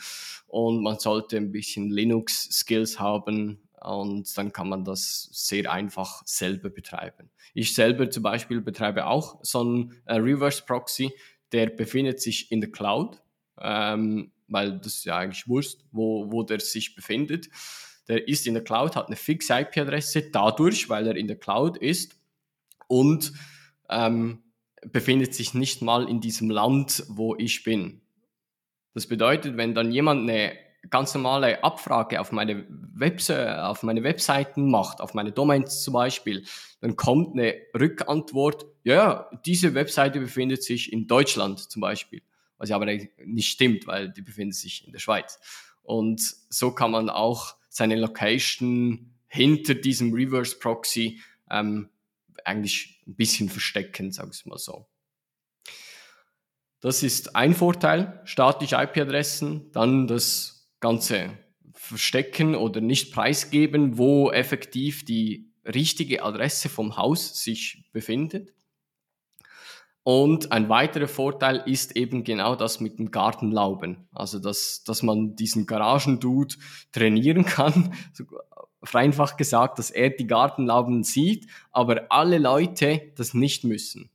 [0.46, 6.70] und man sollte ein bisschen Linux-Skills haben und dann kann man das sehr einfach selber
[6.70, 7.30] betreiben.
[7.54, 11.12] Ich selber zum Beispiel betreibe auch so einen äh, Reverse Proxy,
[11.52, 13.22] der befindet sich in der Cloud,
[13.60, 17.48] ähm, weil das ist ja eigentlich wurscht, wo, wo der sich befindet.
[18.08, 21.76] Der ist in der Cloud, hat eine fixe IP-Adresse dadurch, weil er in der Cloud
[21.76, 22.16] ist
[22.88, 23.32] und
[23.88, 24.42] ähm,
[24.82, 28.02] befindet sich nicht mal in diesem Land, wo ich bin.
[28.94, 30.54] Das bedeutet, wenn dann jemand eine
[30.90, 36.44] ganz normale Abfrage auf meine, Webs auf meine Webseiten macht, auf meine Domains zum Beispiel,
[36.80, 42.22] dann kommt eine Rückantwort, ja, diese Webseite befindet sich in Deutschland zum Beispiel.
[42.58, 45.38] Was ja aber nicht stimmt, weil die befindet sich in der Schweiz.
[45.82, 51.20] Und so kann man auch seine Location hinter diesem Reverse Proxy
[51.50, 51.90] ähm,
[52.46, 54.86] eigentlich ein bisschen verstecken, sag ich mal so.
[56.80, 61.36] Das ist ein Vorteil, statische IP-Adressen, dann das Ganze
[61.72, 68.52] verstecken oder nicht preisgeben, wo effektiv die richtige Adresse vom Haus sich befindet.
[70.02, 74.08] Und ein weiterer Vorteil ist eben genau das mit dem Gartenlauben.
[74.12, 76.54] Also, dass, dass man diesen Garagendude
[76.92, 77.92] trainieren kann,
[78.86, 84.10] vereinfacht gesagt, dass er die Gartenlauben sieht, aber alle Leute das nicht müssen.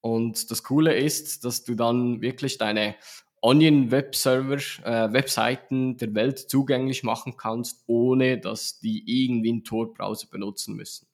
[0.00, 2.94] Und das Coole ist, dass du dann wirklich deine
[3.40, 10.28] Onion Webserver, äh, Webseiten der Welt zugänglich machen kannst, ohne dass die irgendwie einen Tor-Browser
[10.30, 11.06] benutzen müssen.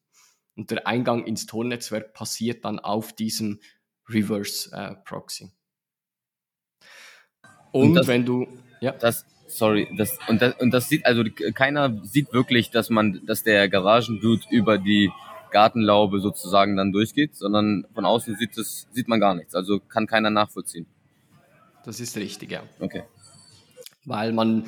[0.56, 3.60] Und der Eingang ins Tor-Netzwerk passiert dann auf diesem
[4.08, 5.50] Reverse äh, Proxy.
[7.72, 8.46] Und, und das, wenn du,
[8.80, 8.92] ja.
[8.92, 11.24] Das, sorry, das, und das, und das sieht, also
[11.54, 15.10] keiner sieht wirklich, dass man, dass der Garagendude über die
[15.50, 19.54] Gartenlaube sozusagen dann durchgeht, sondern von außen sieht, es, sieht man gar nichts.
[19.54, 20.86] Also kann keiner nachvollziehen.
[21.84, 22.62] Das ist richtig, ja.
[22.80, 23.04] Okay.
[24.04, 24.66] Weil man,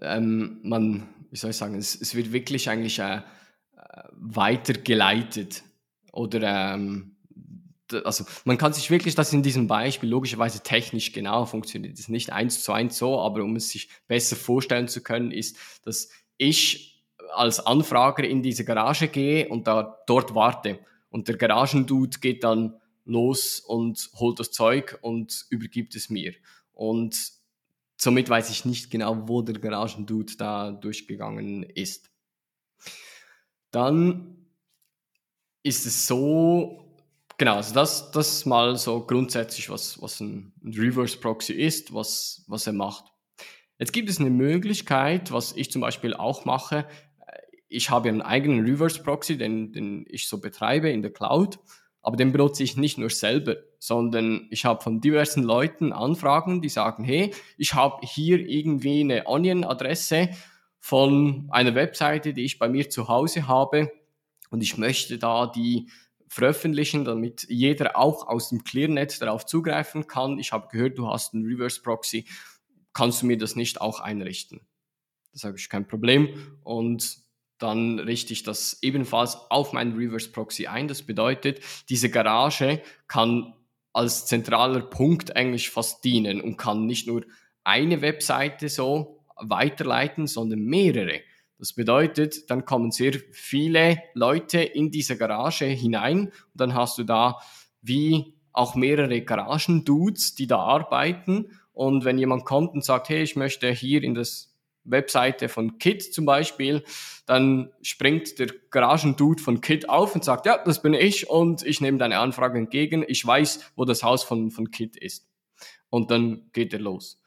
[0.00, 3.20] ähm, man, wie soll ich sagen, es, es wird wirklich eigentlich äh, äh
[4.12, 5.62] weitergeleitet
[6.12, 7.11] oder ähm,
[7.94, 11.98] also man kann sich wirklich das in diesem Beispiel logischerweise technisch genau funktioniert.
[11.98, 15.56] Es nicht eins zu eins so, aber um es sich besser vorstellen zu können, ist,
[15.84, 20.78] dass ich als Anfrager in diese Garage gehe und da dort warte.
[21.10, 26.34] Und der Garagendude geht dann los und holt das Zeug und übergibt es mir.
[26.72, 27.32] Und
[27.96, 32.10] somit weiß ich nicht genau, wo der Garagendude da durchgegangen ist.
[33.70, 34.46] Dann
[35.62, 36.84] ist es so,
[37.42, 42.68] Genau, also das, das mal so grundsätzlich, was, was ein Reverse Proxy ist, was, was
[42.68, 43.06] er macht.
[43.80, 46.86] Jetzt gibt es eine Möglichkeit, was ich zum Beispiel auch mache.
[47.68, 51.58] Ich habe einen eigenen Reverse Proxy, den, den ich so betreibe in der Cloud,
[52.00, 56.68] aber den benutze ich nicht nur selber, sondern ich habe von diversen Leuten Anfragen, die
[56.68, 60.28] sagen, hey, ich habe hier irgendwie eine Onion-Adresse
[60.78, 63.90] von einer Webseite, die ich bei mir zu Hause habe
[64.50, 65.88] und ich möchte da die
[66.32, 70.38] veröffentlichen, damit jeder auch aus dem ClearNet darauf zugreifen kann.
[70.38, 72.24] Ich habe gehört, du hast einen Reverse Proxy.
[72.94, 74.62] Kannst du mir das nicht auch einrichten?
[75.34, 76.58] Das habe ich kein Problem.
[76.64, 77.18] Und
[77.58, 80.88] dann richte ich das ebenfalls auf meinen Reverse Proxy ein.
[80.88, 81.60] Das bedeutet,
[81.90, 83.52] diese Garage kann
[83.92, 87.26] als zentraler Punkt eigentlich fast dienen und kann nicht nur
[87.62, 91.20] eine Webseite so weiterleiten, sondern mehrere.
[91.62, 97.04] Das bedeutet, dann kommen sehr viele Leute in diese Garage hinein und dann hast du
[97.04, 97.38] da
[97.82, 101.52] wie auch mehrere Garagendudes, die da arbeiten.
[101.72, 106.02] Und wenn jemand kommt und sagt, hey, ich möchte hier in das Webseite von Kit
[106.12, 106.82] zum Beispiel,
[107.26, 111.80] dann springt der Garagendude von Kit auf und sagt, ja, das bin ich und ich
[111.80, 113.04] nehme deine Anfrage entgegen.
[113.06, 115.28] Ich weiß, wo das Haus von, von Kit ist.
[115.90, 117.22] Und dann geht er los.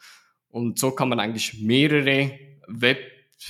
[0.49, 2.99] Und so kann man eigentlich mehrere Web,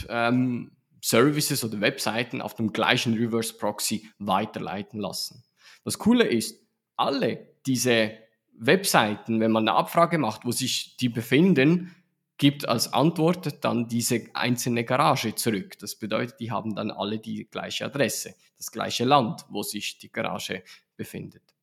[0.09, 0.71] ähm,
[1.01, 5.43] Services oder Webseiten auf dem gleichen Reverse Proxy weiterleiten lassen.
[5.83, 6.65] Das Coole ist,
[6.95, 8.17] alle diese
[8.57, 11.95] Webseiten, wenn man eine Abfrage macht, wo sich die befinden,
[12.37, 15.77] gibt als Antwort dann diese einzelne Garage zurück.
[15.79, 20.11] Das bedeutet, die haben dann alle die gleiche Adresse, das gleiche Land, wo sich die
[20.11, 20.63] Garage
[20.97, 21.55] befindet.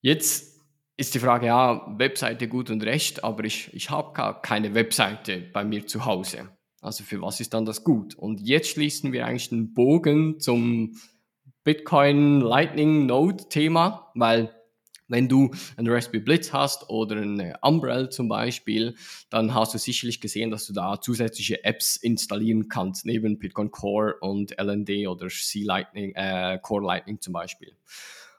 [0.00, 0.51] Jetzt
[1.02, 5.40] ist die Frage, ja, Webseite gut und recht, aber ich, ich habe gar keine Webseite
[5.52, 6.50] bei mir zu Hause.
[6.80, 8.14] Also für was ist dann das gut?
[8.14, 10.94] Und jetzt schließen wir eigentlich den Bogen zum
[11.64, 14.54] Bitcoin Lightning Node Thema, weil
[15.08, 18.94] wenn du ein Raspberry Blitz hast oder eine Umbrella zum Beispiel,
[19.28, 24.18] dann hast du sicherlich gesehen, dass du da zusätzliche Apps installieren kannst, neben Bitcoin Core
[24.20, 27.76] und LND oder C Lightning, äh, Core Lightning zum Beispiel.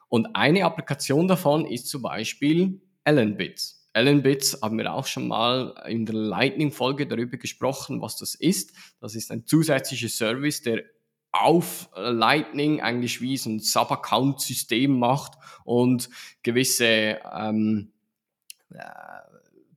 [0.08, 3.84] Und eine Applikation davon ist zum Beispiel LNBits.
[3.94, 8.72] Allenbits haben wir auch schon mal in der Lightning-Folge darüber gesprochen, was das ist.
[9.00, 10.82] Das ist ein zusätzlicher Service, der
[11.30, 15.32] auf Lightning eigentlich wie so ein Sub-Account-System macht
[15.64, 16.10] und
[16.42, 17.92] gewisse ähm,
[18.70, 18.80] äh,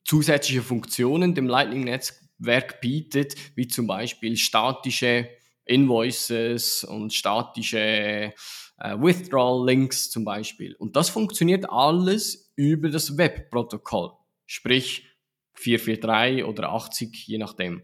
[0.04, 5.30] zusätzliche Funktionen dem Lightning-Netzwerk bietet, wie zum Beispiel statische
[5.66, 8.34] Invoices und statische
[8.80, 10.76] äh, Withdrawal-Links zum Beispiel.
[10.76, 14.12] Und das funktioniert alles über das Webprotokoll,
[14.46, 15.08] sprich
[15.54, 17.84] 443 oder 80, je nachdem.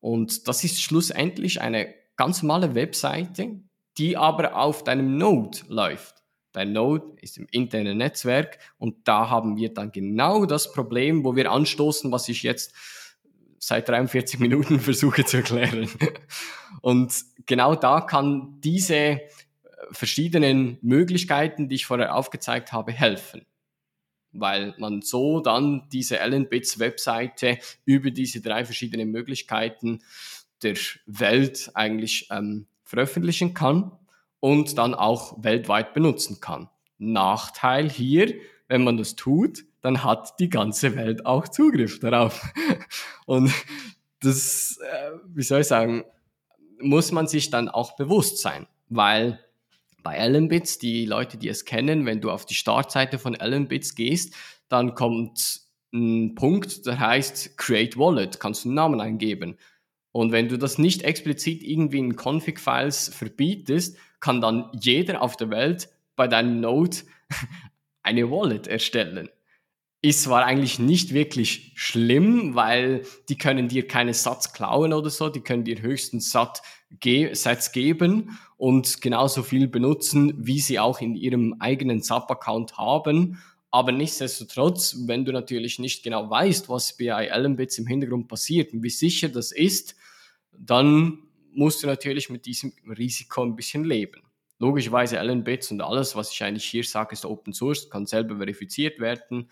[0.00, 3.60] Und das ist schlussendlich eine ganz normale Webseite,
[3.98, 6.16] die aber auf deinem Node läuft.
[6.52, 11.36] Dein Node ist im internen Netzwerk und da haben wir dann genau das Problem, wo
[11.36, 12.74] wir anstoßen, was ich jetzt
[13.58, 15.88] seit 43 Minuten versuche zu erklären.
[16.80, 17.14] Und
[17.46, 19.20] genau da kann diese
[19.90, 23.46] verschiedenen Möglichkeiten, die ich vorher aufgezeigt habe, helfen
[24.32, 30.02] weil man so dann diese Allen Bits Webseite über diese drei verschiedenen Möglichkeiten
[30.62, 30.76] der
[31.06, 33.92] Welt eigentlich ähm, veröffentlichen kann
[34.40, 36.68] und dann auch weltweit benutzen kann.
[36.98, 38.34] Nachteil hier,
[38.68, 42.52] wenn man das tut, dann hat die ganze Welt auch Zugriff darauf.
[43.26, 43.50] Und
[44.20, 46.04] das, äh, wie soll ich sagen,
[46.78, 49.40] muss man sich dann auch bewusst sein, weil
[50.02, 54.34] bei Allenbits, die Leute, die es kennen, wenn du auf die Startseite von Allenbits gehst,
[54.68, 55.60] dann kommt
[55.92, 59.58] ein Punkt, der heißt Create Wallet, kannst du einen Namen eingeben.
[60.12, 65.50] Und wenn du das nicht explizit irgendwie in Config-Files verbietest, kann dann jeder auf der
[65.50, 66.98] Welt bei deinem Node
[68.02, 69.28] eine Wallet erstellen.
[70.02, 75.28] Ist zwar eigentlich nicht wirklich schlimm, weil die können dir keine Satz klauen oder so,
[75.28, 76.62] die können dir höchstens Sat
[77.00, 83.38] ge Sets geben und genauso viel benutzen, wie sie auch in ihrem eigenen SAP-Account haben.
[83.70, 88.72] Aber nichtsdestotrotz, wenn du natürlich nicht genau weißt, was bei Allen Bits im Hintergrund passiert
[88.72, 89.94] und wie sicher das ist,
[90.52, 91.18] dann
[91.52, 94.22] musst du natürlich mit diesem Risiko ein bisschen leben.
[94.58, 98.36] Logischerweise Allen Bits und alles, was ich eigentlich hier sage, ist Open Source, kann selber
[98.36, 99.48] verifiziert werden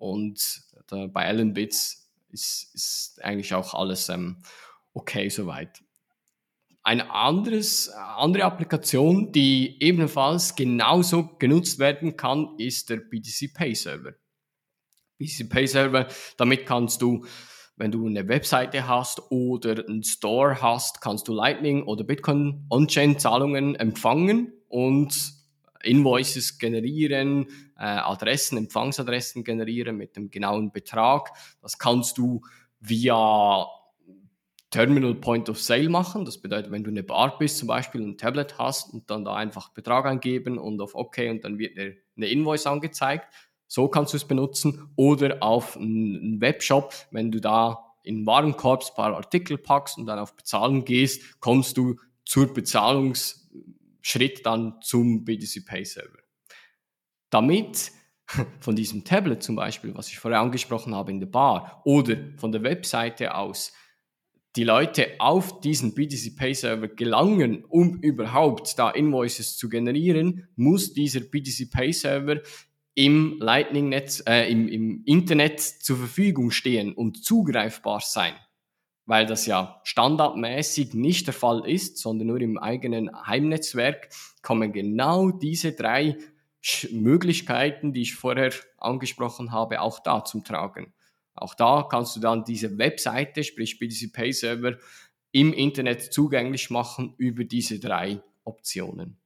[0.00, 0.62] und
[1.12, 4.42] bei Allen Bits ist, ist eigentlich auch alles ähm,
[4.94, 5.82] okay soweit.
[6.82, 14.14] Eine anderes, andere Applikation, die ebenfalls genauso genutzt werden kann, ist der BTC Pay Server.
[15.18, 17.26] BTC Pay Server, damit kannst du,
[17.76, 23.18] wenn du eine Webseite hast oder einen Store hast, kannst du Lightning oder Bitcoin On-Chain
[23.18, 25.39] Zahlungen empfangen und
[25.82, 31.30] Invoices generieren, äh, Adressen, Empfangsadressen generieren mit dem genauen Betrag.
[31.62, 32.42] Das kannst du
[32.80, 33.66] via
[34.70, 36.24] Terminal Point of Sale machen.
[36.24, 39.34] Das bedeutet, wenn du eine Bar bist zum Beispiel, ein Tablet hast und dann da
[39.34, 43.26] einfach Betrag eingeben und auf OK und dann wird eine Invoice angezeigt.
[43.66, 44.90] So kannst du es benutzen.
[44.96, 50.18] Oder auf einen Webshop, wenn du da in Warenkorb ein paar Artikel packst und dann
[50.18, 52.52] auf Bezahlen gehst, kommst du zur
[54.00, 56.18] Bezahlungsschritt dann zum BTC Pay Server.
[57.30, 57.92] Damit
[58.60, 62.52] von diesem Tablet zum Beispiel, was ich vorher angesprochen habe in der Bar, oder von
[62.52, 63.72] der Webseite aus
[64.56, 70.92] die Leute auf diesen BTC Pay Server gelangen, um überhaupt da Invoices zu generieren, muss
[70.92, 72.40] dieser BTC Pay Server
[72.96, 78.34] im Lightning-Netz, äh, im, im Internet zur Verfügung stehen und zugreifbar sein.
[79.10, 84.08] Weil das ja standardmäßig nicht der Fall ist, sondern nur im eigenen Heimnetzwerk
[84.40, 86.16] kommen genau diese drei
[86.92, 90.92] Möglichkeiten, die ich vorher angesprochen habe, auch da zum Tragen.
[91.34, 94.76] Auch da kannst du dann diese Webseite, sprich BTC Pay Server,
[95.32, 99.18] im Internet zugänglich machen über diese drei Optionen.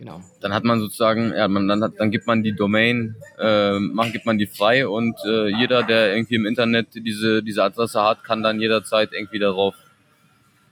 [0.00, 0.22] Genau.
[0.40, 4.12] Dann hat man sozusagen, ja, man, dann, hat, dann gibt man die Domain, äh, macht,
[4.12, 8.24] gibt man die frei und äh, jeder, der irgendwie im Internet diese, diese Adresse hat,
[8.24, 9.74] kann dann jederzeit irgendwie darauf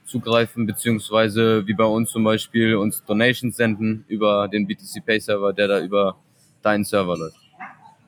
[0.06, 5.52] zugreifen, beziehungsweise wie bei uns zum Beispiel uns Donations senden über den BTC Pay Server,
[5.52, 6.16] der da über
[6.62, 7.36] deinen Server läuft.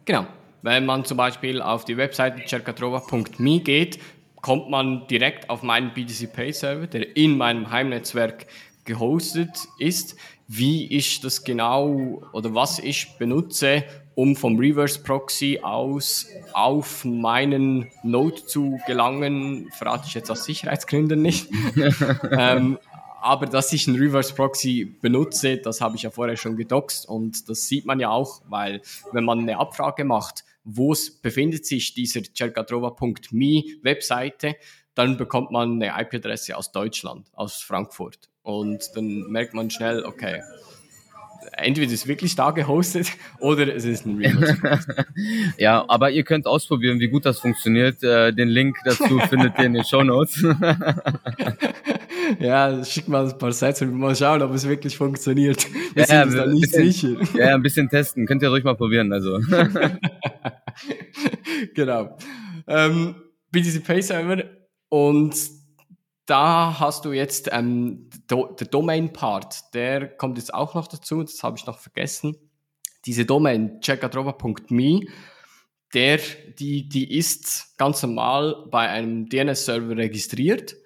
[0.06, 0.26] Genau.
[0.62, 3.98] Wenn man zum Beispiel auf die Webseite cercatrova.me geht,
[4.40, 8.46] kommt man direkt auf meinen BTC Pay Server, der in meinem Heimnetzwerk
[8.86, 10.16] gehostet ist.
[10.52, 13.84] Wie ich das genau oder was ich benutze,
[14.16, 21.22] um vom Reverse Proxy aus auf meinen Node zu gelangen, verrate ich jetzt aus Sicherheitsgründen
[21.22, 21.48] nicht.
[22.32, 22.80] ähm,
[23.22, 27.48] aber dass ich einen Reverse Proxy benutze, das habe ich ja vorher schon gedoxt und
[27.48, 28.82] das sieht man ja auch, weil
[29.12, 34.56] wenn man eine Abfrage macht, wo befindet sich dieser cercatrova.me Webseite,
[34.94, 38.28] dann bekommt man eine IP-Adresse aus Deutschland, aus Frankfurt.
[38.58, 40.42] Und dann merkt man schnell, okay,
[41.52, 44.56] entweder ist es wirklich da gehostet oder es ist ein Remote.
[45.58, 48.02] ja, aber ihr könnt ausprobieren, wie gut das funktioniert.
[48.02, 50.44] Äh, den Link dazu findet ihr in den Show Notes.
[52.38, 55.66] ja, schick mal ein paar Sätze und mal schauen, ob es wirklich funktioniert.
[55.94, 57.38] Wir ja, sind ja, da nicht bisschen, sicher.
[57.38, 58.26] Ja, ein bisschen testen.
[58.26, 59.12] Könnt ihr ruhig mal probieren.
[59.12, 59.40] Also.
[61.74, 62.16] genau.
[62.66, 63.14] Ähm,
[63.50, 64.44] BTC Pay Server
[64.88, 65.34] und
[66.30, 71.42] da hast du jetzt ähm, do, der Domain-Part, der kommt jetzt auch noch dazu, das
[71.42, 72.36] habe ich noch vergessen.
[73.04, 75.06] Diese Domain, checkatrova.me,
[75.92, 76.20] der,
[76.56, 80.76] die, die ist ganz normal bei einem DNS-Server registriert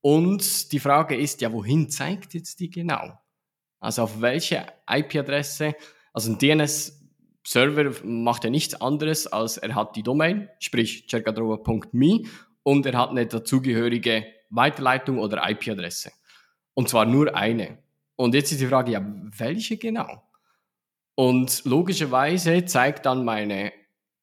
[0.00, 3.18] und die Frage ist ja, wohin zeigt jetzt die genau?
[3.80, 5.74] Also auf welche IP-Adresse?
[6.12, 12.20] Also ein DNS-Server macht ja nichts anderes, als er hat die Domain, sprich cercadrova.me
[12.62, 14.24] und er hat eine dazugehörige
[14.54, 16.12] Weiterleitung oder IP-Adresse.
[16.74, 17.78] Und zwar nur eine.
[18.16, 19.04] Und jetzt ist die Frage, ja,
[19.38, 20.22] welche genau?
[21.14, 23.72] Und logischerweise zeigt dann meine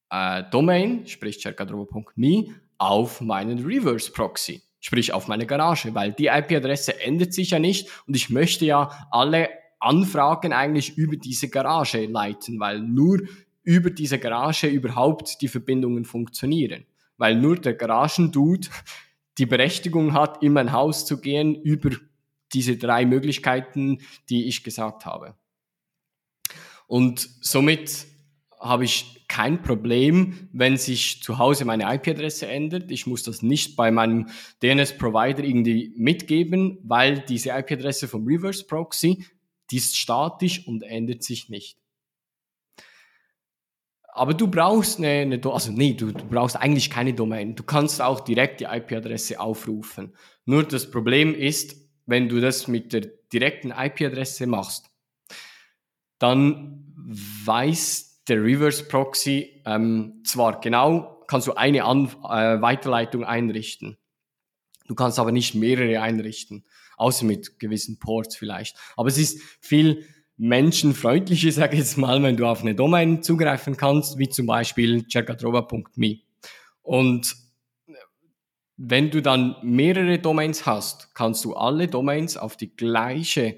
[0.09, 6.99] äh, Domain, sprich cercadrova.me, auf meinen Reverse Proxy sprich auf meine Garage, weil die IP-Adresse
[6.99, 12.59] ändert sich ja nicht und ich möchte ja alle Anfragen eigentlich über diese Garage leiten,
[12.59, 13.21] weil nur
[13.63, 16.85] über diese Garage überhaupt die Verbindungen funktionieren.
[17.17, 18.67] Weil nur der Garagendude
[19.37, 21.91] die Berechtigung hat, in mein Haus zu gehen über
[22.53, 25.35] diese drei Möglichkeiten, die ich gesagt habe.
[26.87, 28.05] Und somit
[28.59, 32.91] habe ich kein Problem, wenn sich zu Hause meine IP-Adresse ändert.
[32.91, 34.27] Ich muss das nicht bei meinem
[34.61, 39.25] DNS-Provider irgendwie mitgeben, weil diese IP-Adresse vom Reverse Proxy,
[39.71, 41.80] die ist statisch und ändert sich nicht.
[44.13, 47.55] Aber du brauchst eine, eine also nee, du, du brauchst eigentlich keine Domain.
[47.55, 50.13] Du kannst auch direkt die IP-Adresse aufrufen.
[50.45, 54.89] Nur das Problem ist, wenn du das mit der direkten IP-Adresse machst,
[56.19, 56.93] dann
[57.45, 63.97] weiß der Reverse Proxy ähm, zwar genau, kannst du eine An äh, Weiterleitung einrichten.
[64.87, 66.65] Du kannst aber nicht mehrere einrichten,
[66.97, 68.77] außer mit gewissen Ports vielleicht.
[68.97, 70.05] Aber es ist viel
[70.41, 75.07] menschenfreundlicher, sage ich jetzt mal, wenn du auf eine Domain zugreifen kannst, wie zum Beispiel
[75.07, 76.17] cercatrova.me.
[76.81, 77.35] Und
[78.75, 83.55] wenn du dann mehrere Domains hast, kannst du alle Domains auf die gleiche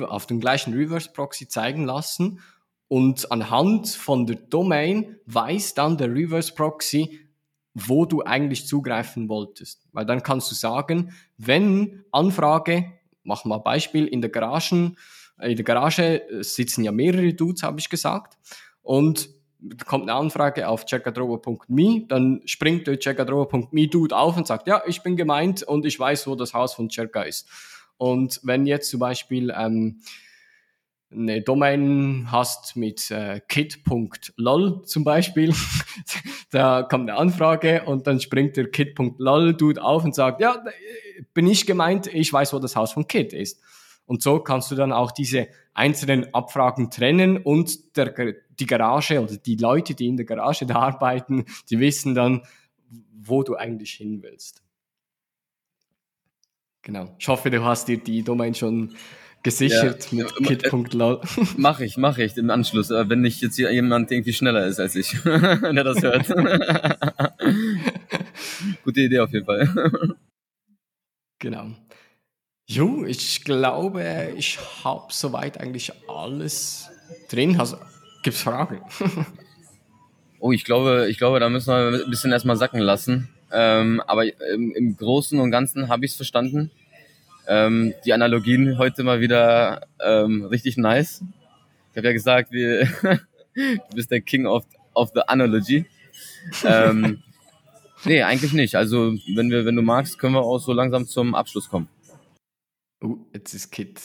[0.00, 2.40] auf den gleichen Reverse Proxy zeigen lassen
[2.88, 7.20] und anhand von der Domain weiß dann der Reverse Proxy,
[7.74, 9.86] wo du eigentlich zugreifen wolltest.
[9.92, 14.96] Weil dann kannst du sagen, wenn Anfrage, mach mal Beispiel, in der Garagen,
[15.40, 18.38] in der Garage sitzen ja mehrere Dudes, habe ich gesagt,
[18.82, 19.28] und
[19.86, 25.02] kommt eine Anfrage auf checkadrobo.me, dann springt der checkadrobo.me Dude auf und sagt, ja, ich
[25.02, 27.48] bin gemeint und ich weiß, wo das Haus von Cerca ist.
[27.96, 30.00] Und wenn jetzt zum Beispiel ähm,
[31.10, 35.52] eine Domain hast mit äh, kit.lol zum Beispiel,
[36.50, 40.62] da kommt eine Anfrage und dann springt der kit.lol Dude auf und sagt, ja,
[41.34, 43.60] bin ich gemeint, ich weiß, wo das Haus von Kit ist.
[44.08, 48.14] Und so kannst du dann auch diese einzelnen Abfragen trennen und der,
[48.58, 52.40] die Garage oder die Leute, die in der Garage da arbeiten, die wissen dann,
[53.20, 54.62] wo du eigentlich hin willst.
[56.80, 57.14] Genau.
[57.18, 58.94] Ich hoffe, du hast dir die Domain schon
[59.42, 60.24] gesichert ja.
[60.24, 61.20] mit kit.lol.
[61.58, 64.80] Mach ich, mach ich im Anschluss, äh, wenn nicht jetzt hier jemand irgendwie schneller ist
[64.80, 66.28] als ich, der das hört.
[68.84, 70.16] Gute Idee auf jeden Fall.
[71.38, 71.74] Genau.
[72.70, 76.90] Jo, ich glaube, ich habe soweit eigentlich alles
[77.30, 77.58] drin.
[77.58, 77.78] Also,
[78.22, 78.82] gibt's Fragen?
[80.38, 83.30] oh, ich glaube, ich glaube, da müssen wir ein bisschen erstmal sacken lassen.
[83.50, 86.70] Ähm, aber im, im, Großen und Ganzen habe ich es verstanden.
[87.46, 91.22] Ähm, die Analogien heute mal wieder ähm, richtig nice.
[91.92, 92.84] Ich habe ja gesagt, wir,
[93.54, 95.86] du bist der King of, of the Analogy.
[96.66, 97.22] ähm,
[98.04, 98.74] nee, eigentlich nicht.
[98.74, 101.88] Also wenn wir, wenn du magst, können wir auch so langsam zum Abschluss kommen.
[103.02, 104.00] Uh, jetzt ist Kit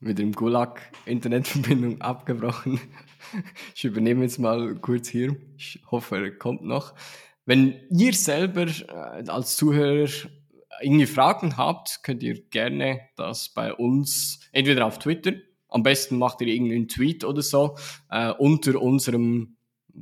[0.00, 2.80] mit dem Gulag-Internetverbindung abgebrochen.
[3.74, 5.36] Ich übernehme jetzt mal kurz hier.
[5.56, 6.94] Ich hoffe, er kommt noch.
[7.46, 10.08] Wenn ihr selber äh, als Zuhörer
[10.80, 15.34] irgendwie Fragen habt, könnt ihr gerne das bei uns entweder auf Twitter,
[15.68, 17.76] am besten macht ihr irgendeinen Tweet oder so,
[18.10, 19.56] äh, unter unserem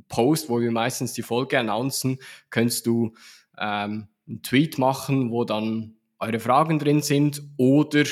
[0.07, 2.17] Post, wo wir meistens die Folge announcen,
[2.49, 3.13] könntest du
[3.57, 8.03] ähm, einen Tweet machen, wo dann eure Fragen drin sind oder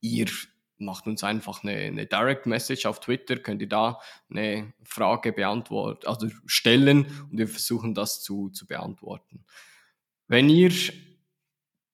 [0.00, 0.26] ihr
[0.78, 6.06] macht uns einfach eine, eine Direct Message auf Twitter, könnt ihr da eine Frage beantworten,
[6.06, 9.44] also stellen und wir versuchen das zu, zu beantworten.
[10.28, 10.72] Wenn ihr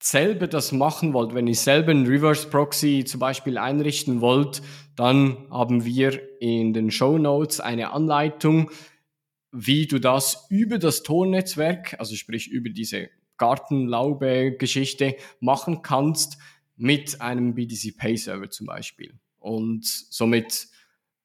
[0.03, 4.61] selber das machen wollt, wenn ihr selber einen Reverse Proxy zum Beispiel einrichten wollt,
[4.97, 8.71] dann haben wir in den Show Notes eine Anleitung,
[9.51, 16.39] wie du das über das Tor-Netzwerk, also sprich über diese Gartenlaube-Geschichte machen kannst
[16.77, 19.19] mit einem BTC Pay Server zum Beispiel.
[19.39, 20.69] Und somit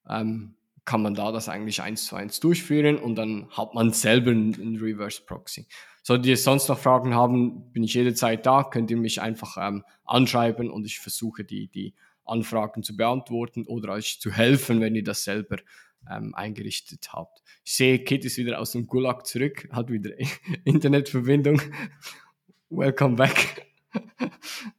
[0.08, 4.32] ähm, kann man da das eigentlich eins zu eins durchführen und dann hat man selber
[4.32, 5.68] einen Reverse Proxy.
[6.02, 9.84] Solltet ihr sonst noch Fragen haben, bin ich jederzeit da, könnt ihr mich einfach ähm,
[10.06, 11.94] anschreiben und ich versuche die, die
[12.26, 15.58] Anfragen zu beantworten oder euch zu helfen, wenn ihr das selber
[16.10, 17.44] ähm, eingerichtet habt.
[17.64, 20.12] Ich sehe, Kit ist wieder aus dem Gulag zurück, hat wieder
[20.64, 21.62] Internetverbindung.
[22.70, 23.68] Welcome back.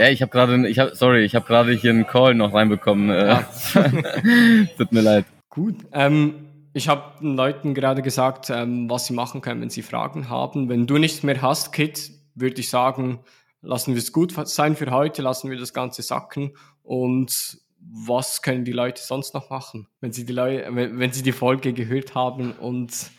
[0.00, 3.10] Ja, ich habe gerade, ich habe, sorry, ich habe gerade hier einen Call noch reinbekommen.
[3.10, 3.42] Äh, ja.
[4.78, 5.26] Tut mir leid.
[5.50, 5.74] Gut.
[5.92, 10.30] Ähm, ich habe den Leuten gerade gesagt, ähm, was sie machen können, wenn sie Fragen
[10.30, 10.70] haben.
[10.70, 13.20] Wenn du nichts mehr hast, Kit, würde ich sagen,
[13.60, 18.64] lassen wir es gut sein für heute, lassen wir das Ganze sacken und was können
[18.64, 22.52] die Leute sonst noch machen, wenn sie die, Leute, wenn sie die Folge gehört haben
[22.52, 23.10] und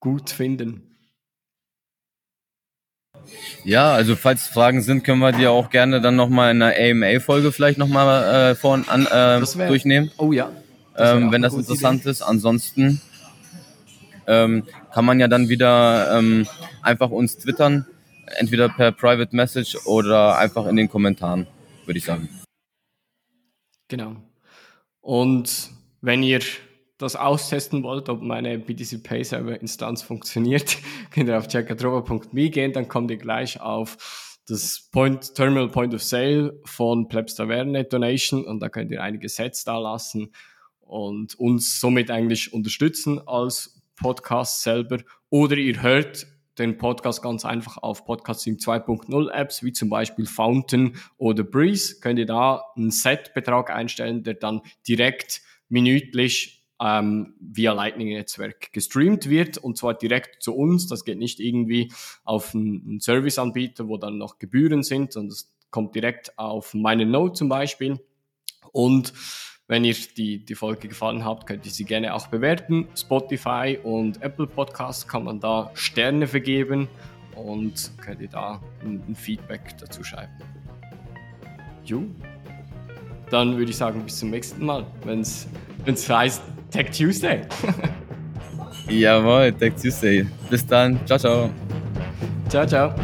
[0.00, 0.93] gut finden?
[3.64, 7.52] Ja, also falls Fragen sind, können wir die auch gerne dann nochmal in einer AMA-Folge
[7.52, 10.10] vielleicht nochmal äh, vor, an, äh, durchnehmen.
[10.18, 10.50] Oh ja.
[10.96, 12.10] Ähm, wenn das interessant Idee.
[12.10, 12.22] ist.
[12.22, 13.00] Ansonsten
[14.26, 16.46] ähm, kann man ja dann wieder ähm,
[16.82, 17.86] einfach uns twittern,
[18.36, 21.46] entweder per Private Message oder einfach in den Kommentaren,
[21.84, 22.28] würde ich sagen.
[23.88, 24.16] Genau.
[25.00, 25.70] Und
[26.00, 26.40] wenn ihr
[27.04, 30.78] das austesten wollt, ob meine BTC Pay Server Instanz funktioniert,
[31.10, 36.02] könnt ihr auf checkatrova.me gehen, dann kommt ihr gleich auf das Point, Terminal Point of
[36.02, 40.32] Sale von Plebs Taverne Donation und da könnt ihr einige Sets da lassen
[40.80, 44.98] und uns somit eigentlich unterstützen als Podcast selber
[45.30, 46.26] oder ihr hört
[46.58, 52.00] den Podcast ganz einfach auf Podcasting 2.0 Apps, wie zum Beispiel Fountain oder Breeze.
[52.00, 59.56] Könnt ihr da einen Set-Betrag einstellen, der dann direkt minütlich ähm, via Lightning-Netzwerk gestreamt wird
[59.56, 60.86] und zwar direkt zu uns.
[60.86, 61.90] Das geht nicht irgendwie
[62.24, 67.32] auf einen Serviceanbieter, wo dann noch Gebühren sind und es kommt direkt auf meine Node
[67.32, 67.98] zum Beispiel.
[68.70, 69.14] Und
[69.66, 72.86] wenn ihr die, die Folge gefallen habt, könnt ihr sie gerne auch bewerten.
[72.94, 76.86] Spotify und Apple Podcasts kann man da Sterne vergeben
[77.34, 80.34] und könnt ihr da ein, ein Feedback dazu schreiben.
[81.82, 82.04] Jo.
[83.30, 85.48] Dann würde ich sagen, bis zum nächsten Mal, wenn es
[85.86, 86.42] heißt
[86.74, 87.42] Tech Tuesday.
[88.90, 90.26] Jawohl, Tech Tuesday.
[90.50, 90.98] Bis dann.
[91.06, 91.50] Ciao, ciao.
[92.48, 92.94] Ciao, ciao.